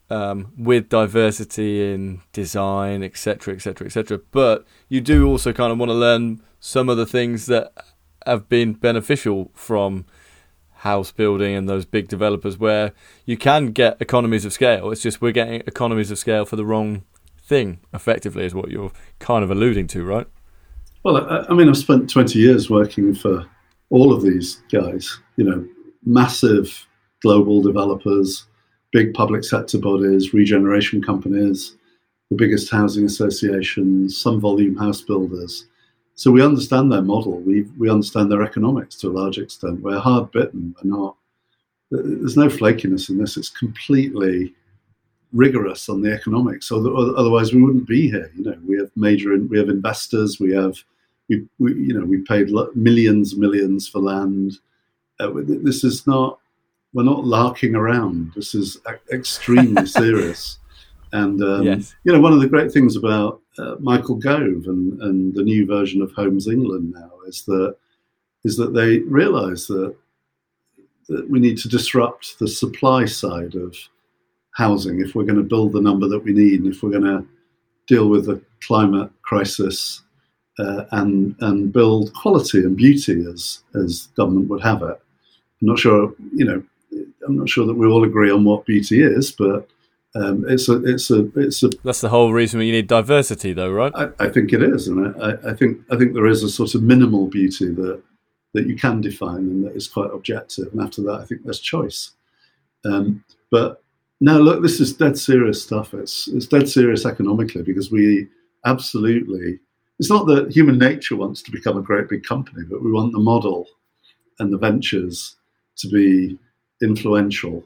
um, 0.09 0.51
with 0.57 0.89
diversity 0.89 1.93
in 1.93 2.21
design, 2.33 3.01
etc., 3.03 3.55
etc., 3.55 3.87
etc. 3.87 4.19
But 4.31 4.65
you 4.89 5.01
do 5.01 5.27
also 5.27 5.53
kind 5.53 5.71
of 5.71 5.77
want 5.77 5.89
to 5.89 5.95
learn 5.95 6.41
some 6.59 6.89
of 6.89 6.97
the 6.97 7.05
things 7.05 7.45
that 7.47 7.71
have 8.25 8.47
been 8.47 8.73
beneficial 8.73 9.51
from 9.53 10.05
house 10.83 11.13
building 11.13 11.55
and 11.55 11.69
those 11.69 11.85
big 11.85 12.09
developers 12.09 12.57
where 12.57 12.91
you 13.25 13.37
can 13.37 13.67
get 13.67 13.95
economies 14.01 14.43
of 14.43 14.51
scale. 14.51 14.91
It's 14.91 15.01
just 15.01 15.21
we're 15.21 15.31
getting 15.31 15.61
economies 15.61 16.11
of 16.11 16.19
scale 16.19 16.43
for 16.43 16.57
the 16.57 16.65
wrong 16.65 17.03
thing, 17.41 17.79
effectively, 17.93 18.45
is 18.45 18.53
what 18.53 18.69
you're 18.69 18.91
kind 19.19 19.45
of 19.45 19.49
alluding 19.49 19.87
to, 19.87 20.03
right? 20.03 20.27
Well, 21.03 21.17
I, 21.17 21.45
I 21.49 21.53
mean, 21.53 21.69
I've 21.69 21.77
spent 21.77 22.09
20 22.09 22.37
years 22.37 22.69
working 22.69 23.15
for 23.15 23.45
all 23.91 24.11
of 24.11 24.23
these 24.23 24.61
guys, 24.69 25.19
you 25.37 25.45
know, 25.45 25.65
massive 26.03 26.85
global 27.21 27.61
developers, 27.61 28.45
big 28.91 29.13
public 29.13 29.45
sector 29.45 29.77
bodies, 29.77 30.33
regeneration 30.33 31.01
companies, 31.01 31.77
the 32.29 32.35
biggest 32.35 32.69
housing 32.69 33.05
associations, 33.05 34.17
some 34.17 34.41
volume 34.41 34.75
house 34.75 35.01
builders. 35.01 35.65
So 36.15 36.31
we 36.31 36.43
understand 36.43 36.91
their 36.91 37.01
model. 37.01 37.39
We 37.39 37.63
we 37.77 37.89
understand 37.89 38.31
their 38.31 38.43
economics 38.43 38.95
to 38.97 39.09
a 39.09 39.17
large 39.17 39.37
extent. 39.37 39.81
We're 39.81 39.99
hard 39.99 40.31
bitten. 40.31 40.75
We're 40.83 40.97
not. 40.97 41.15
There's 41.89 42.37
no 42.37 42.47
flakiness 42.47 43.09
in 43.09 43.17
this. 43.17 43.37
It's 43.37 43.49
completely 43.49 44.53
rigorous 45.31 45.89
on 45.89 46.01
the 46.01 46.13
economics. 46.13 46.67
So 46.67 46.77
otherwise, 47.15 47.53
we 47.53 47.61
wouldn't 47.61 47.87
be 47.87 48.09
here. 48.09 48.31
You 48.35 48.43
know, 48.43 48.57
we 48.67 48.77
have 48.77 48.91
major. 48.95 49.35
We 49.37 49.57
have 49.57 49.69
investors. 49.69 50.39
We 50.39 50.53
have. 50.53 50.77
We, 51.29 51.47
we 51.57 51.73
you 51.73 51.99
know 51.99 52.05
we 52.05 52.21
paid 52.21 52.51
millions 52.75 53.35
millions 53.35 53.87
for 53.87 53.99
land. 53.99 54.59
Uh, 55.19 55.31
this 55.35 55.83
is 55.83 56.05
not. 56.05 56.39
We're 56.93 57.03
not 57.03 57.25
larking 57.25 57.73
around. 57.73 58.33
This 58.35 58.53
is 58.53 58.77
extremely 59.11 59.85
serious. 60.01 60.59
And 61.11 61.41
um, 61.43 61.63
yes. 61.63 61.95
you 62.03 62.13
know, 62.13 62.19
one 62.19 62.33
of 62.33 62.39
the 62.39 62.47
great 62.47 62.71
things 62.71 62.95
about 62.95 63.41
uh, 63.57 63.75
Michael 63.79 64.15
Gove 64.15 64.65
and, 64.65 65.01
and 65.01 65.33
the 65.33 65.43
new 65.43 65.65
version 65.65 66.01
of 66.01 66.11
Homes 66.11 66.47
England 66.47 66.93
now 66.93 67.11
is 67.27 67.43
that 67.43 67.75
is 68.43 68.57
that 68.57 68.73
they 68.73 68.99
realise 68.99 69.67
that 69.67 69.95
that 71.09 71.29
we 71.29 71.39
need 71.39 71.57
to 71.57 71.67
disrupt 71.67 72.39
the 72.39 72.47
supply 72.47 73.05
side 73.05 73.55
of 73.55 73.75
housing 74.51 75.01
if 75.01 75.15
we're 75.15 75.23
going 75.23 75.35
to 75.35 75.43
build 75.43 75.73
the 75.73 75.81
number 75.81 76.07
that 76.07 76.23
we 76.23 76.31
need, 76.31 76.61
and 76.61 76.73
if 76.73 76.81
we're 76.81 76.89
going 76.89 77.03
to 77.03 77.25
deal 77.87 78.07
with 78.07 78.25
the 78.25 78.41
climate 78.61 79.11
crisis 79.21 80.03
uh, 80.59 80.85
and 80.91 81.35
and 81.41 81.73
build 81.73 82.13
quality 82.13 82.59
and 82.59 82.77
beauty 82.77 83.25
as 83.31 83.63
as 83.75 84.07
government 84.15 84.49
would 84.49 84.61
have 84.61 84.81
it. 84.81 84.99
I'm 85.61 85.67
not 85.67 85.79
sure, 85.79 86.13
you 86.33 86.45
know, 86.45 86.63
I'm 87.25 87.37
not 87.37 87.49
sure 87.49 87.65
that 87.65 87.73
we 87.73 87.87
all 87.87 88.03
agree 88.03 88.31
on 88.31 88.43
what 88.43 88.65
beauty 88.65 89.01
is, 89.01 89.31
but 89.31 89.67
um, 90.15 90.45
it's 90.47 90.69
a, 90.69 90.83
it's 90.83 91.09
a, 91.09 91.29
it's 91.35 91.63
a. 91.63 91.69
That's 91.83 92.01
the 92.01 92.09
whole 92.09 92.33
reason 92.33 92.61
you 92.61 92.71
need 92.71 92.87
diversity, 92.87 93.51
though, 93.53 93.71
right? 93.71 93.91
I, 93.95 94.09
I 94.19 94.29
think 94.29 94.53
it 94.53 94.61
is, 94.61 94.87
and 94.87 95.15
I, 95.21 95.33
I, 95.49 95.53
think 95.53 95.81
I 95.89 95.97
think 95.97 96.13
there 96.13 96.27
is 96.27 96.43
a 96.43 96.49
sort 96.49 96.75
of 96.75 96.83
minimal 96.83 97.27
beauty 97.27 97.69
that 97.73 98.01
that 98.53 98.67
you 98.67 98.75
can 98.75 99.01
define 99.01 99.37
and 99.37 99.65
that 99.65 99.75
is 99.75 99.87
quite 99.87 100.11
objective. 100.13 100.67
And 100.71 100.81
after 100.81 101.01
that, 101.03 101.21
I 101.21 101.25
think 101.25 101.43
there's 101.43 101.59
choice. 101.59 102.11
Um, 102.85 103.23
but 103.49 103.81
now, 104.21 104.37
look, 104.37 104.61
this 104.61 104.79
is 104.79 104.93
dead 104.93 105.17
serious 105.17 105.63
stuff. 105.63 105.93
It's 105.93 106.27
it's 106.27 106.45
dead 106.47 106.69
serious 106.69 107.05
economically 107.05 107.63
because 107.63 107.91
we 107.91 108.27
absolutely. 108.65 109.59
It's 109.99 110.09
not 110.09 110.25
that 110.27 110.51
human 110.51 110.77
nature 110.77 111.15
wants 111.15 111.41
to 111.43 111.51
become 111.51 111.77
a 111.77 111.81
great 111.81 112.09
big 112.09 112.23
company, 112.23 112.63
but 112.69 112.83
we 112.83 112.91
want 112.91 113.13
the 113.13 113.19
model 113.19 113.67
and 114.39 114.51
the 114.51 114.57
ventures 114.57 115.35
to 115.77 115.87
be 115.87 116.37
influential. 116.81 117.63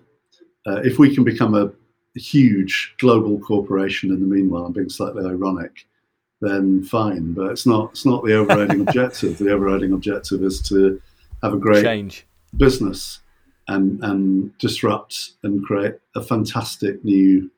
Uh, 0.65 0.81
if 0.83 0.99
we 0.99 1.13
can 1.15 1.23
become 1.23 1.55
a, 1.55 1.65
a 1.65 1.71
huge 2.17 2.95
global 2.99 3.39
corporation 3.39 4.12
in 4.12 4.19
the 4.19 4.27
meanwhile, 4.27 4.65
I'm 4.65 4.73
being 4.73 4.89
slightly 4.89 5.25
ironic, 5.25 5.86
then 6.41 6.84
fine. 6.84 7.34
But 7.34 7.51
it's 7.51 7.65
not 7.65 7.91
it's 7.91 8.06
not 8.06 8.23
the 8.23 8.34
overriding 8.34 8.82
objective. 8.88 9.38
The 9.38 9.51
overriding 9.51 9.93
objective 9.93 10.43
is 10.43 10.62
to 10.63 11.01
have 11.43 11.53
a 11.53 11.58
great 11.58 11.84
Change. 11.84 12.25
business 12.56 13.19
and 13.67 14.03
and 14.03 14.58
disrupt 14.58 15.32
and 15.43 15.63
create 15.63 15.95
a 16.15 16.21
fantastic 16.21 17.03
new 17.03 17.51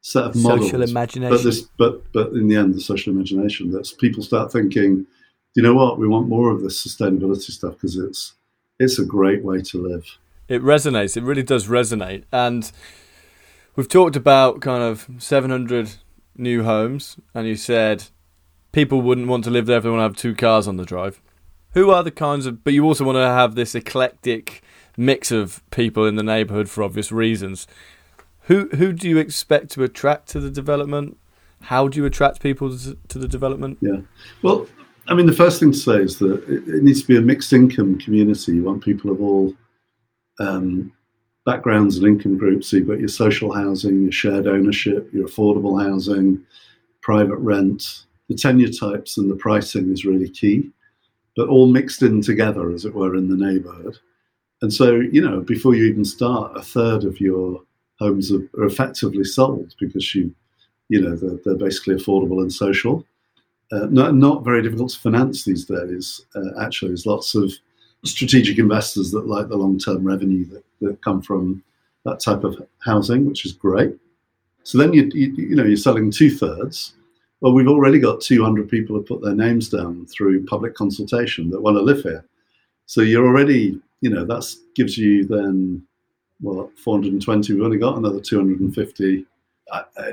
set 0.00 0.24
of 0.24 0.36
models. 0.36 0.70
Social 0.70 0.82
imagination. 0.82 1.36
But 1.36 1.42
this, 1.42 1.62
but 1.78 2.12
but 2.12 2.32
in 2.32 2.48
the 2.48 2.56
end, 2.56 2.74
the 2.74 2.80
social 2.80 3.12
imagination 3.12 3.70
that 3.72 3.90
people 3.98 4.22
start 4.22 4.52
thinking, 4.52 5.06
you 5.54 5.62
know 5.62 5.74
what, 5.74 5.98
we 5.98 6.06
want 6.06 6.28
more 6.28 6.50
of 6.50 6.62
this 6.62 6.86
sustainability 6.86 7.50
stuff 7.50 7.74
because 7.74 7.96
it's 7.96 8.34
it's 8.78 8.98
a 8.98 9.04
great 9.04 9.44
way 9.44 9.60
to 9.62 9.82
live. 9.82 10.04
It 10.48 10.62
resonates. 10.62 11.16
It 11.16 11.22
really 11.22 11.42
does 11.42 11.68
resonate. 11.68 12.24
And 12.30 12.70
we've 13.76 13.88
talked 13.88 14.16
about 14.16 14.60
kind 14.60 14.82
of 14.82 15.08
700 15.18 15.94
new 16.36 16.64
homes, 16.64 17.16
and 17.34 17.46
you 17.46 17.56
said 17.56 18.04
people 18.72 19.00
wouldn't 19.00 19.28
want 19.28 19.44
to 19.44 19.50
live 19.50 19.66
there 19.66 19.78
if 19.78 19.84
they 19.84 19.90
want 19.90 20.00
to 20.00 20.04
have 20.04 20.16
two 20.16 20.34
cars 20.34 20.66
on 20.66 20.76
the 20.76 20.84
drive. 20.84 21.20
Who 21.72 21.90
are 21.90 22.02
the 22.02 22.10
kinds 22.10 22.46
of? 22.46 22.62
But 22.62 22.72
you 22.72 22.84
also 22.84 23.04
want 23.04 23.16
to 23.16 23.26
have 23.26 23.54
this 23.54 23.74
eclectic 23.74 24.62
mix 24.96 25.30
of 25.32 25.62
people 25.70 26.06
in 26.06 26.16
the 26.16 26.22
neighbourhood 26.22 26.68
for 26.68 26.82
obvious 26.82 27.10
reasons. 27.10 27.66
Who 28.42 28.68
who 28.68 28.92
do 28.92 29.08
you 29.08 29.18
expect 29.18 29.70
to 29.72 29.82
attract 29.82 30.28
to 30.30 30.40
the 30.40 30.50
development? 30.50 31.18
How 31.62 31.88
do 31.88 31.98
you 31.98 32.04
attract 32.04 32.40
people 32.40 32.76
to, 33.08 33.18
the 33.18 33.26
development? 33.26 33.78
Yeah. 33.80 34.00
Well, 34.42 34.66
I 35.08 35.14
mean, 35.14 35.24
the 35.24 35.32
first 35.32 35.58
thing 35.58 35.72
to 35.72 35.78
say 35.78 35.96
is 35.96 36.18
that 36.18 36.44
it, 36.46 36.68
it 36.68 36.82
needs 36.82 37.00
to 37.02 37.08
be 37.08 37.16
a 37.16 37.22
mixed 37.22 37.52
income 37.52 37.98
community. 37.98 38.52
You 38.52 38.64
want 38.64 38.84
people 38.84 39.10
of 39.10 39.20
all 39.20 39.54
um, 40.38 40.92
backgrounds 41.44 41.96
and 41.96 42.06
income 42.06 42.38
groups. 42.38 42.68
So 42.68 42.76
you've 42.76 42.88
got 42.88 42.98
your 42.98 43.08
social 43.08 43.52
housing, 43.52 44.02
your 44.02 44.12
shared 44.12 44.46
ownership, 44.46 45.12
your 45.12 45.28
affordable 45.28 45.82
housing, 45.82 46.42
private 47.00 47.36
rent. 47.36 48.04
The 48.28 48.34
tenure 48.34 48.70
types 48.70 49.18
and 49.18 49.30
the 49.30 49.36
pricing 49.36 49.92
is 49.92 50.06
really 50.06 50.30
key, 50.30 50.70
but 51.36 51.48
all 51.48 51.66
mixed 51.66 52.02
in 52.02 52.22
together, 52.22 52.70
as 52.70 52.86
it 52.86 52.94
were, 52.94 53.14
in 53.14 53.28
the 53.28 53.36
neighbourhood. 53.36 53.98
And 54.62 54.72
so, 54.72 54.94
you 54.94 55.20
know, 55.20 55.40
before 55.40 55.74
you 55.74 55.84
even 55.84 56.06
start, 56.06 56.56
a 56.56 56.62
third 56.62 57.04
of 57.04 57.20
your 57.20 57.60
homes 57.98 58.32
are, 58.32 58.48
are 58.58 58.64
effectively 58.64 59.24
sold 59.24 59.74
because 59.78 60.14
you, 60.14 60.34
you 60.88 61.02
know, 61.02 61.14
they're, 61.14 61.38
they're 61.44 61.66
basically 61.66 61.96
affordable 61.96 62.40
and 62.40 62.50
social. 62.50 63.04
Uh, 63.72 63.86
not, 63.90 64.14
not 64.14 64.44
very 64.44 64.62
difficult 64.62 64.90
to 64.92 64.98
finance 64.98 65.44
these 65.44 65.66
days. 65.66 66.24
Uh, 66.34 66.62
actually, 66.62 66.88
there's 66.88 67.06
lots 67.06 67.34
of 67.34 67.52
strategic 68.04 68.58
investors 68.58 69.10
that 69.10 69.26
like 69.26 69.48
the 69.48 69.56
long-term 69.56 70.04
revenue 70.04 70.44
that, 70.46 70.64
that 70.80 71.02
come 71.02 71.22
from 71.22 71.62
that 72.04 72.20
type 72.20 72.44
of 72.44 72.56
housing, 72.80 73.26
which 73.26 73.46
is 73.46 73.52
great. 73.52 73.94
So 74.62 74.78
then 74.78 74.92
you, 74.92 75.10
you, 75.14 75.32
you 75.34 75.56
know 75.56 75.64
you're 75.64 75.76
selling 75.76 76.10
two 76.10 76.30
thirds. 76.30 76.94
Well, 77.40 77.52
we've 77.52 77.68
already 77.68 77.98
got 77.98 78.20
200 78.20 78.68
people 78.68 78.96
have 78.96 79.06
put 79.06 79.20
their 79.20 79.34
names 79.34 79.68
down 79.68 80.06
through 80.06 80.46
public 80.46 80.74
consultation 80.74 81.50
that 81.50 81.60
want 81.60 81.76
to 81.76 81.82
live 81.82 82.02
here. 82.02 82.24
So 82.86 83.00
you're 83.02 83.26
already 83.26 83.80
you 84.00 84.10
know 84.10 84.24
that 84.24 84.54
gives 84.74 84.96
you 84.96 85.26
then 85.26 85.82
well 86.40 86.70
420. 86.82 87.54
We've 87.54 87.62
only 87.62 87.78
got 87.78 87.98
another 87.98 88.20
250. 88.20 89.26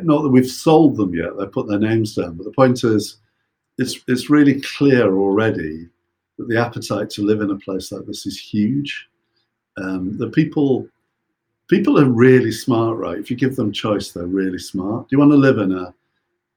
Not 0.04 0.22
that 0.22 0.30
we've 0.30 0.50
sold 0.50 0.98
them 0.98 1.14
yet; 1.14 1.38
they've 1.38 1.52
put 1.52 1.68
their 1.68 1.80
names 1.80 2.16
down. 2.16 2.36
But 2.36 2.46
the 2.46 2.52
point 2.52 2.84
is, 2.84 3.18
it's 3.78 4.00
it's 4.08 4.30
really 4.30 4.62
clear 4.62 5.16
already 5.18 5.88
the 6.38 6.60
appetite 6.60 7.10
to 7.12 7.24
live 7.24 7.41
in 7.41 7.52
a 7.52 7.58
place 7.58 7.91
like 7.91 8.06
this 8.06 8.26
is 8.26 8.39
huge. 8.39 9.08
Um, 9.78 10.17
the 10.17 10.30
people 10.30 10.88
people 11.70 12.00
are 12.00 12.10
really 12.10 12.52
smart, 12.52 12.98
right? 12.98 13.17
If 13.17 13.32
you 13.32 13.38
give 13.38 13.56
them 13.56 13.72
choice, 13.72 14.12
they're 14.12 14.26
really 14.26 14.60
smart. 14.60 15.08
Do 15.08 15.15
you 15.15 15.20
want 15.20 15.32
to 15.32 15.38
live 15.38 15.58
in 15.58 15.72
a 15.72 15.94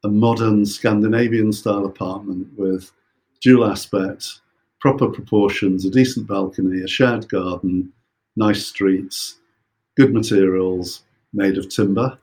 a 0.04 0.08
modern 0.08 0.66
Scandinavian 0.66 1.50
style 1.52 1.86
apartment 1.86 2.46
with 2.58 2.92
dual 3.40 3.64
aspect, 3.64 4.40
proper 4.78 5.08
proportions, 5.08 5.86
a 5.86 5.90
decent 5.90 6.26
balcony, 6.26 6.82
a 6.82 6.88
shared 6.88 7.26
garden, 7.28 7.90
nice 8.36 8.66
streets, 8.66 9.38
good 9.96 10.12
materials, 10.12 11.04
made 11.32 11.56
of 11.56 11.70
timber? 11.70 12.18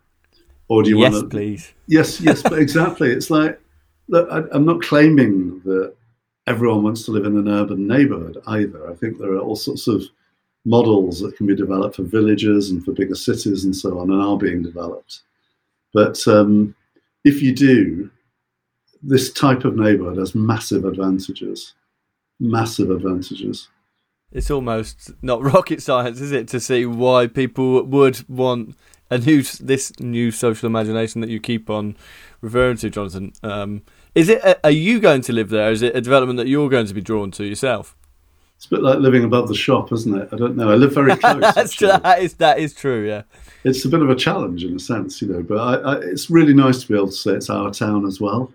Or 0.67 0.83
do 0.83 0.91
you 0.91 0.99
yes, 0.99 1.11
want 1.11 1.23
to? 1.23 1.29
please. 1.29 1.73
Yes, 1.87 2.21
yes, 2.21 2.43
but 2.43 2.59
exactly. 2.59 3.11
It's 3.11 3.29
like 3.29 3.59
look, 4.07 4.29
I, 4.31 4.43
I'm 4.51 4.65
not 4.65 4.81
claiming 4.81 5.61
that 5.65 5.95
everyone 6.47 6.83
wants 6.83 7.03
to 7.05 7.11
live 7.11 7.25
in 7.25 7.37
an 7.37 7.47
urban 7.47 7.87
neighborhood 7.87 8.37
either. 8.47 8.89
I 8.89 8.95
think 8.95 9.17
there 9.17 9.33
are 9.33 9.39
all 9.39 9.55
sorts 9.55 9.87
of 9.87 10.03
models 10.65 11.19
that 11.21 11.35
can 11.37 11.47
be 11.47 11.55
developed 11.55 11.95
for 11.95 12.03
villages 12.03 12.69
and 12.69 12.83
for 12.83 12.91
bigger 12.91 13.15
cities 13.15 13.65
and 13.65 13.75
so 13.75 13.99
on, 13.99 14.11
and 14.11 14.21
are 14.21 14.37
being 14.37 14.61
developed. 14.61 15.21
But 15.93 16.25
um, 16.27 16.75
if 17.23 17.41
you 17.41 17.53
do, 17.53 18.11
this 19.01 19.31
type 19.33 19.65
of 19.65 19.75
neighborhood 19.75 20.17
has 20.17 20.35
massive 20.35 20.85
advantages 20.85 21.73
massive 22.41 22.89
advantages. 22.89 23.69
It's 24.31 24.51
almost 24.51 25.11
not 25.21 25.41
rocket 25.53 25.81
science, 25.81 26.19
is 26.19 26.31
it, 26.31 26.47
to 26.49 26.59
see 26.59 26.85
why 26.85 27.27
people 27.27 27.83
would 27.83 28.27
want 28.27 28.75
a 29.09 29.17
new 29.17 29.43
this 29.43 29.97
new 29.99 30.31
social 30.31 30.67
imagination 30.67 31.21
that 31.21 31.29
you 31.29 31.39
keep 31.39 31.69
on 31.69 31.95
referring 32.41 32.77
to, 32.77 32.89
Jonathan. 32.89 33.33
Um, 33.43 33.83
is 34.15 34.29
it? 34.29 34.59
Are 34.63 34.71
you 34.71 34.99
going 34.99 35.21
to 35.21 35.33
live 35.33 35.49
there? 35.49 35.71
Is 35.71 35.81
it 35.81 35.95
a 35.95 36.01
development 36.01 36.37
that 36.37 36.47
you're 36.47 36.69
going 36.69 36.87
to 36.87 36.93
be 36.93 37.01
drawn 37.01 37.31
to 37.31 37.45
yourself? 37.45 37.95
It's 38.61 38.67
a 38.67 38.69
bit 38.69 38.83
like 38.83 38.99
living 38.99 39.23
above 39.23 39.47
the 39.47 39.55
shop, 39.55 39.91
isn't 39.91 40.15
it? 40.15 40.29
I 40.31 40.35
don't 40.35 40.55
know. 40.55 40.69
I 40.69 40.75
live 40.75 40.93
very 40.93 41.15
close. 41.15 41.41
That's 41.55 41.73
true. 41.73 41.87
That 41.87 42.21
is 42.21 42.35
that 42.35 42.59
is 42.59 42.75
true. 42.75 43.07
Yeah, 43.07 43.23
it's 43.63 43.85
a 43.85 43.89
bit 43.89 44.01
of 44.01 44.09
a 44.09 44.15
challenge 44.15 44.63
in 44.63 44.75
a 44.75 44.79
sense, 44.79 45.21
you 45.21 45.29
know. 45.29 45.41
But 45.41 45.57
I, 45.57 45.73
I, 45.75 45.95
it's 46.01 46.29
really 46.29 46.53
nice 46.53 46.81
to 46.81 46.87
be 46.87 46.93
able 46.93 47.07
to 47.07 47.13
say 47.13 47.31
it's 47.31 47.49
our 47.49 47.71
town 47.71 48.05
as 48.05 48.21
well. 48.21 48.53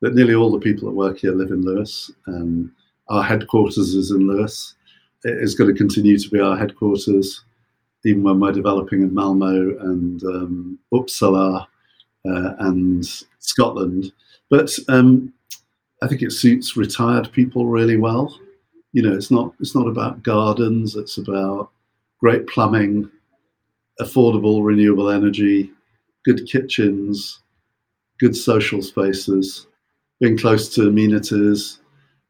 That 0.00 0.14
nearly 0.14 0.34
all 0.34 0.50
the 0.50 0.60
people 0.60 0.88
that 0.88 0.94
work 0.94 1.18
here 1.18 1.32
live 1.32 1.50
in 1.50 1.62
Lewes. 1.62 2.10
Um, 2.26 2.72
our 3.08 3.22
headquarters 3.22 3.94
is 3.94 4.10
in 4.10 4.26
Lewes. 4.26 4.76
It 5.24 5.42
is 5.42 5.54
going 5.54 5.70
to 5.70 5.76
continue 5.76 6.18
to 6.18 6.30
be 6.30 6.40
our 6.40 6.56
headquarters, 6.56 7.44
even 8.04 8.22
when 8.22 8.40
we're 8.40 8.52
developing 8.52 9.02
in 9.02 9.12
Malmo 9.12 9.78
and 9.80 10.22
um, 10.24 10.78
Uppsala 10.92 11.66
uh, 12.26 12.54
and 12.60 13.04
Scotland. 13.40 14.12
But 14.54 14.70
um, 14.86 15.32
I 16.00 16.06
think 16.06 16.22
it 16.22 16.30
suits 16.30 16.76
retired 16.76 17.32
people 17.32 17.66
really 17.66 17.96
well. 17.96 18.38
You 18.92 19.02
know, 19.02 19.12
it's 19.12 19.32
not 19.32 19.52
it's 19.58 19.74
not 19.74 19.88
about 19.88 20.22
gardens. 20.22 20.94
It's 20.94 21.18
about 21.18 21.72
great 22.20 22.46
plumbing, 22.46 23.10
affordable 24.00 24.64
renewable 24.64 25.10
energy, 25.10 25.72
good 26.24 26.46
kitchens, 26.46 27.42
good 28.20 28.36
social 28.36 28.80
spaces, 28.80 29.66
being 30.20 30.38
close 30.38 30.72
to 30.76 30.86
amenities, 30.86 31.80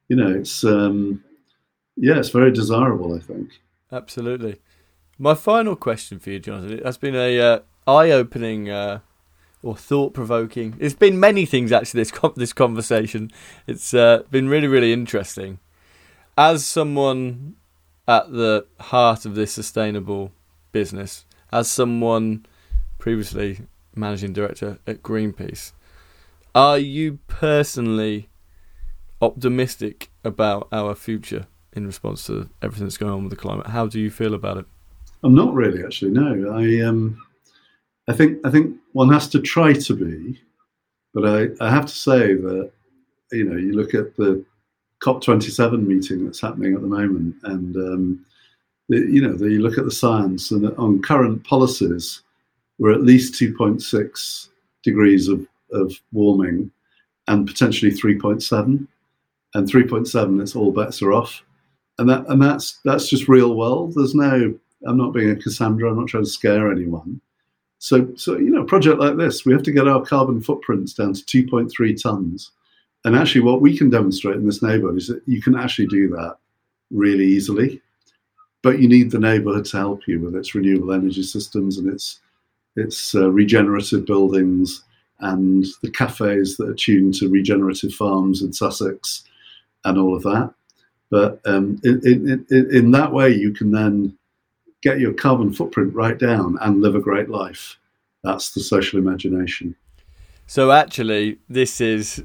you 0.09 0.17
know, 0.17 0.33
it's 0.33 0.65
um, 0.65 1.23
yeah, 1.95 2.17
it's 2.17 2.31
very 2.31 2.53
desirable. 2.53 3.15
I 3.15 3.21
think. 3.21 3.51
Absolutely. 3.93 4.63
My 5.19 5.35
final 5.35 5.77
question 5.77 6.19
for 6.19 6.31
you, 6.31 6.39
Jonathan, 6.39 6.81
has 6.87 6.97
been 6.97 7.15
a 7.17 7.39
uh, 7.39 7.59
eye-opening 7.87 8.71
uh, 8.71 9.01
or 9.65 9.77
thought-provoking. 9.77 10.77
It's 10.79 10.95
been 10.95 11.19
many 11.19 11.47
things 11.47 11.73
actually. 11.73 12.03
This 12.03 12.13
this 12.37 12.53
conversation, 12.53 13.31
it's 13.67 13.95
uh, 13.95 14.23
been 14.31 14.49
really 14.49 14.69
really 14.69 14.93
interesting. 14.93 15.59
As 16.37 16.67
someone 16.67 17.57
at 18.07 18.33
the 18.33 18.67
heart 18.81 19.25
of 19.25 19.35
this 19.35 19.53
sustainable 19.53 20.33
business, 20.73 21.25
as 21.53 21.71
someone 21.71 22.45
previously 22.99 23.61
managing 23.95 24.33
director 24.33 24.79
at 24.87 25.03
Greenpeace, 25.03 25.73
are 26.55 26.79
you 26.79 27.19
personally 27.29 28.29
optimistic 29.25 30.11
about 30.23 30.69
our 30.71 30.95
future 30.95 31.47
in 31.73 31.87
response 31.87 32.27
to 32.27 32.49
everything 32.63 32.87
that's 32.87 32.97
going 32.97 33.13
on 33.13 33.23
with 33.25 33.31
the 33.31 33.37
climate. 33.37 33.67
How 33.67 33.87
do 33.87 34.01
you 34.01 34.11
feel 34.11 34.35
about 34.35 34.59
it? 34.59 34.67
I'm 35.23 35.35
not 35.35 35.55
really 35.55 35.83
actually. 35.85 36.13
No, 36.13 36.53
I 36.53 36.81
um, 36.87 37.21
I 38.09 38.13
think 38.13 38.39
I 38.45 38.51
think 38.51 38.77
one 38.93 39.13
has 39.13 39.29
to 39.29 39.41
try 39.41 39.73
to 39.73 39.95
be, 39.95 40.41
but 41.15 41.25
I, 41.25 41.65
I 41.65 41.71
have 41.71 41.87
to 41.87 41.95
say 41.95 42.35
that 42.35 42.71
you 43.33 43.45
know 43.45 43.57
you 43.57 43.73
look 43.73 43.95
at 43.95 44.17
the 44.17 44.45
COP27 45.03 45.87
meeting 45.87 46.25
that's 46.25 46.41
happening 46.41 46.75
at 46.75 46.81
the 46.83 46.87
moment, 46.87 47.37
and 47.45 47.77
um, 47.77 48.27
the, 48.89 48.99
you 48.99 49.23
know 49.23 49.35
the, 49.35 49.51
you 49.51 49.61
look 49.61 49.79
at 49.79 49.85
the 49.85 49.91
science 49.91 50.51
and 50.51 50.67
on 50.77 51.03
current 51.03 51.45
policies, 51.45 52.23
we're 52.79 52.93
at 52.93 53.03
least 53.03 53.41
2.6 53.41 54.49
degrees 54.83 55.29
of, 55.29 55.47
of 55.73 55.93
warming, 56.13 56.71
and 57.29 57.47
potentially 57.47 57.91
3.7 57.93 58.87
and 59.55 59.69
3.7, 59.69 60.43
it's 60.43 60.57
all 60.57 60.73
bets 60.73 61.01
are 61.01 61.13
off. 61.13 61.43
and 61.99 62.09
that 62.09 62.27
and 62.29 62.43
that's 62.43 62.81
that's 62.85 63.09
just 63.09 63.29
real 63.29 63.57
world. 63.57 63.95
There's 63.95 64.15
no. 64.15 64.55
I'm 64.87 64.99
not 64.99 65.15
being 65.15 65.31
a 65.31 65.37
Cassandra. 65.37 65.91
I'm 65.91 65.99
not 65.99 66.09
trying 66.09 66.25
to 66.25 66.31
scare 66.31 66.71
anyone. 66.71 67.21
So 67.85 68.09
so 68.17 68.39
you 68.39 68.49
know, 68.49 68.63
a 68.63 68.65
project 68.65 68.99
like 68.99 69.19
this, 69.19 69.45
we 69.45 69.53
have 69.53 69.63
to 69.65 69.71
get 69.71 69.87
our 69.87 70.03
carbon 70.03 70.41
footprints 70.41 70.95
down 70.95 71.13
to 71.13 71.23
2.3 71.23 72.03
tons. 72.03 72.51
And 73.05 73.15
actually, 73.15 73.43
what 73.43 73.61
we 73.61 73.77
can 73.77 73.91
demonstrate 73.91 74.37
in 74.37 74.47
this 74.47 74.63
neighborhood 74.63 74.97
is 74.97 75.09
that 75.09 75.21
you 75.27 75.43
can 75.43 75.55
actually 75.55 75.89
do 75.89 76.09
that 76.09 76.39
really 76.91 77.27
easily. 77.27 77.83
But 78.63 78.79
you 78.79 78.89
need 78.89 79.11
the 79.11 79.19
neighborhood 79.19 79.67
to 79.67 79.77
help 79.77 80.09
you 80.09 80.19
with 80.19 80.35
its 80.35 80.55
renewable 80.55 80.95
energy 80.95 81.23
systems 81.23 81.77
and 81.77 81.93
its 81.93 82.21
its 82.75 83.15
uh, 83.15 83.31
regenerative 83.31 84.07
buildings 84.07 84.83
and 85.21 85.67
the 85.83 85.91
cafes 85.91 86.57
that 86.57 86.71
are 86.71 86.75
tuned 86.75 87.13
to 87.17 87.29
regenerative 87.29 87.93
farms 87.93 88.41
in 88.41 88.55
Sussex 88.55 89.25
and 89.85 89.99
all 89.99 90.17
of 90.17 90.23
that. 90.23 90.55
But 91.11 91.39
um, 91.45 91.79
in, 91.85 92.01
in, 92.03 92.47
in, 92.51 92.75
in, 92.75 92.91
that 92.93 93.13
way, 93.13 93.29
you 93.29 93.53
can 93.53 93.73
then 93.73 94.17
get 94.85 95.01
your 95.01 95.15
carbon 95.15 95.53
footprint 95.53 95.93
right 95.95 96.19
down 96.19 96.59
and 96.61 96.83
live 96.83 96.95
a 96.95 97.01
great 97.01 97.31
life. 97.31 97.79
That's 98.23 98.53
the 98.53 98.61
social 98.61 98.99
imagination. 98.99 99.75
So 100.47 100.71
actually, 100.71 101.39
this 101.49 101.81
is 101.81 102.23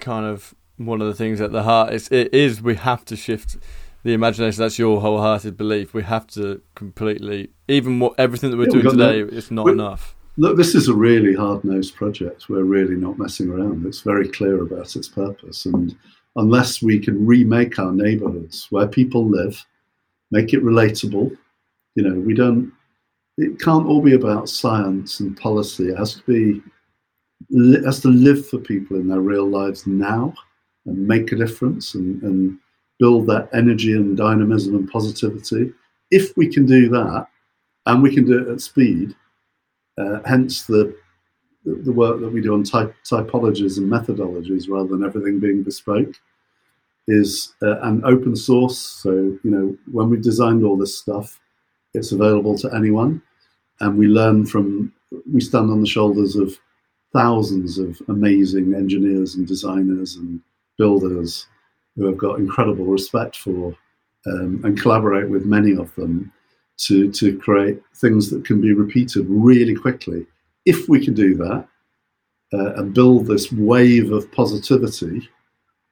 kind 0.00 0.26
of 0.26 0.54
one 0.76 1.00
of 1.00 1.06
the 1.06 1.14
things 1.14 1.40
at 1.40 1.52
the 1.52 1.62
heart. 1.62 1.94
It's, 1.94 2.10
it 2.10 2.34
is 2.34 2.60
we 2.60 2.74
have 2.74 3.04
to 3.06 3.16
shift 3.16 3.56
the 4.02 4.12
imagination. 4.12 4.60
That's 4.60 4.78
your 4.78 5.00
wholehearted 5.00 5.56
belief. 5.56 5.94
We 5.94 6.02
have 6.02 6.26
to 6.28 6.60
completely, 6.74 7.50
even 7.68 8.00
what 8.00 8.14
everything 8.18 8.50
that 8.50 8.56
we're 8.56 8.64
yeah, 8.64 8.82
doing 8.82 8.90
today, 8.90 9.22
no, 9.22 9.28
it's 9.32 9.50
not 9.50 9.68
enough. 9.68 10.16
Look, 10.36 10.56
this 10.56 10.74
is 10.74 10.88
a 10.88 10.94
really 10.94 11.34
hard 11.34 11.64
nosed 11.64 11.94
project. 11.94 12.48
We're 12.48 12.64
really 12.64 12.96
not 12.96 13.18
messing 13.18 13.48
around. 13.48 13.86
It's 13.86 14.02
very 14.02 14.28
clear 14.28 14.60
about 14.60 14.94
its 14.94 15.08
purpose. 15.08 15.64
And 15.64 15.96
unless 16.34 16.82
we 16.82 16.98
can 16.98 17.24
remake 17.24 17.78
our 17.78 17.92
neighborhoods 17.92 18.66
where 18.70 18.86
people 18.86 19.26
live, 19.26 19.64
make 20.30 20.52
it 20.52 20.62
relatable, 20.62 21.36
you 21.96 22.02
know, 22.04 22.20
we 22.20 22.34
don't, 22.34 22.72
it 23.38 23.60
can't 23.60 23.86
all 23.86 24.00
be 24.00 24.14
about 24.14 24.48
science 24.48 25.20
and 25.20 25.36
policy. 25.36 25.88
It 25.88 25.98
has 25.98 26.14
to 26.14 26.22
be, 26.22 26.62
it 27.50 27.84
has 27.84 28.00
to 28.00 28.08
live 28.08 28.46
for 28.48 28.58
people 28.58 28.96
in 28.96 29.08
their 29.08 29.20
real 29.20 29.46
lives 29.46 29.86
now 29.86 30.32
and 30.86 31.08
make 31.08 31.32
a 31.32 31.36
difference 31.36 31.94
and, 31.94 32.22
and 32.22 32.58
build 33.00 33.26
that 33.26 33.48
energy 33.52 33.92
and 33.92 34.16
dynamism 34.16 34.76
and 34.76 34.88
positivity. 34.88 35.72
If 36.10 36.36
we 36.36 36.46
can 36.46 36.64
do 36.64 36.88
that, 36.90 37.26
and 37.86 38.02
we 38.02 38.14
can 38.14 38.24
do 38.24 38.38
it 38.40 38.52
at 38.52 38.60
speed, 38.60 39.14
uh, 39.98 40.20
hence 40.24 40.66
the 40.66 40.94
the 41.64 41.92
work 41.92 42.20
that 42.20 42.32
we 42.32 42.40
do 42.40 42.54
on 42.54 42.62
typologies 42.62 43.78
and 43.78 43.90
methodologies 43.90 44.68
rather 44.68 44.88
than 44.90 45.04
everything 45.04 45.40
being 45.40 45.64
bespoke 45.64 46.14
is 47.08 47.54
uh, 47.62 47.80
an 47.80 48.04
open 48.04 48.36
source. 48.36 48.78
So, 48.78 49.10
you 49.10 49.50
know, 49.50 49.76
when 49.90 50.08
we 50.08 50.16
designed 50.16 50.64
all 50.64 50.76
this 50.76 50.96
stuff, 50.96 51.40
it's 51.96 52.12
available 52.12 52.56
to 52.58 52.72
anyone. 52.74 53.22
And 53.80 53.98
we 53.98 54.06
learn 54.06 54.46
from, 54.46 54.92
we 55.32 55.40
stand 55.40 55.70
on 55.70 55.80
the 55.80 55.86
shoulders 55.86 56.36
of 56.36 56.58
thousands 57.12 57.78
of 57.78 58.00
amazing 58.08 58.74
engineers 58.74 59.34
and 59.34 59.46
designers 59.46 60.16
and 60.16 60.40
builders 60.78 61.46
who 61.96 62.06
have 62.06 62.18
got 62.18 62.38
incredible 62.38 62.84
respect 62.84 63.36
for 63.36 63.74
um, 64.26 64.60
and 64.64 64.80
collaborate 64.80 65.28
with 65.28 65.46
many 65.46 65.76
of 65.76 65.94
them 65.94 66.32
to, 66.78 67.10
to 67.12 67.38
create 67.38 67.80
things 67.96 68.30
that 68.30 68.44
can 68.44 68.60
be 68.60 68.74
repeated 68.74 69.26
really 69.28 69.74
quickly. 69.74 70.26
If 70.64 70.88
we 70.88 71.04
can 71.04 71.14
do 71.14 71.34
that 71.36 71.66
uh, 72.52 72.74
and 72.74 72.94
build 72.94 73.26
this 73.26 73.50
wave 73.52 74.12
of 74.12 74.30
positivity, 74.32 75.28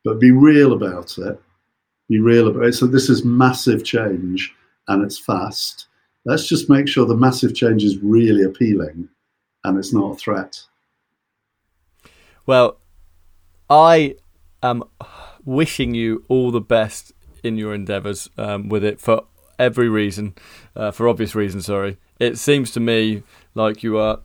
but 0.05 0.21
be 0.21 0.33
real 0.33 0.73
about 0.73 1.17
it, 1.19 1.41
be 2.09 2.19
real 2.19 2.49
about 2.49 2.65
it. 2.65 2.75
So, 2.75 2.87
this 2.87 3.09
is 3.09 3.25
massive 3.25 3.85
change 3.85 4.53
and 4.89 5.03
it's 5.03 5.19
fast. 5.19 5.87
Let's 6.25 6.47
just 6.47 6.71
make 6.71 6.89
sure 6.89 7.05
the 7.07 7.17
massive 7.17 7.55
change 7.55 7.85
is 7.85 7.99
really 7.99 8.45
appealing 8.45 9.09
and 9.65 9.79
it's 9.79 9.93
not 9.93 10.13
a 10.13 10.17
threat. 10.17 10.63
Well, 12.47 12.79
I 13.69 14.17
am 14.63 14.85
wishing 15.45 15.95
you 15.95 16.25
all 16.29 16.51
the 16.51 16.61
best 16.61 17.13
in 17.43 17.57
your 17.59 17.75
endeavours 17.75 18.29
um, 18.39 18.69
with 18.69 18.85
it 18.85 19.01
for 19.01 19.25
every 19.59 19.89
reason, 19.89 20.35
uh, 20.75 20.91
for 20.91 21.09
obvious 21.09 21.35
reasons. 21.35 21.67
Sorry, 21.67 21.99
it 22.19 22.39
seems 22.39 22.71
to 22.73 22.81
me 22.81 23.23
like 23.55 23.83
you 23.83 23.99
are 23.99 24.21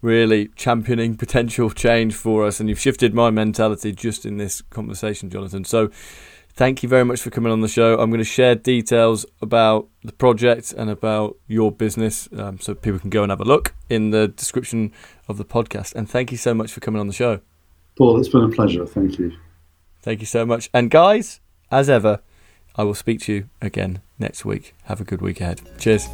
really 0.00 0.48
championing 0.56 1.16
potential 1.16 1.70
change 1.86 2.14
for 2.14 2.44
us, 2.44 2.60
and 2.60 2.68
you've 2.68 2.80
shifted 2.80 3.14
my 3.14 3.30
mentality 3.30 3.92
just 3.92 4.26
in 4.26 4.38
this 4.38 4.62
conversation, 4.62 5.30
Jonathan. 5.30 5.64
So. 5.64 5.90
Thank 6.56 6.84
you 6.84 6.88
very 6.88 7.04
much 7.04 7.20
for 7.20 7.30
coming 7.30 7.50
on 7.50 7.62
the 7.62 7.68
show. 7.68 7.98
I'm 7.98 8.10
going 8.10 8.18
to 8.18 8.24
share 8.24 8.54
details 8.54 9.26
about 9.42 9.88
the 10.04 10.12
project 10.12 10.72
and 10.72 10.88
about 10.88 11.36
your 11.48 11.72
business 11.72 12.28
um, 12.36 12.60
so 12.60 12.74
people 12.76 13.00
can 13.00 13.10
go 13.10 13.24
and 13.24 13.30
have 13.30 13.40
a 13.40 13.44
look 13.44 13.74
in 13.90 14.10
the 14.10 14.28
description 14.28 14.92
of 15.26 15.36
the 15.36 15.44
podcast. 15.44 15.96
And 15.96 16.08
thank 16.08 16.30
you 16.30 16.38
so 16.38 16.54
much 16.54 16.70
for 16.70 16.78
coming 16.78 17.00
on 17.00 17.08
the 17.08 17.12
show. 17.12 17.40
Paul, 17.96 18.20
it's 18.20 18.28
been 18.28 18.44
a 18.44 18.48
pleasure. 18.48 18.86
Thank 18.86 19.18
you. 19.18 19.32
Thank 20.02 20.20
you 20.20 20.26
so 20.26 20.46
much. 20.46 20.70
And 20.72 20.92
guys, 20.92 21.40
as 21.72 21.90
ever, 21.90 22.20
I 22.76 22.84
will 22.84 22.94
speak 22.94 23.20
to 23.22 23.32
you 23.32 23.48
again 23.60 24.00
next 24.20 24.44
week. 24.44 24.74
Have 24.84 25.00
a 25.00 25.04
good 25.04 25.22
week 25.22 25.40
ahead. 25.40 25.60
Cheers. 25.80 26.08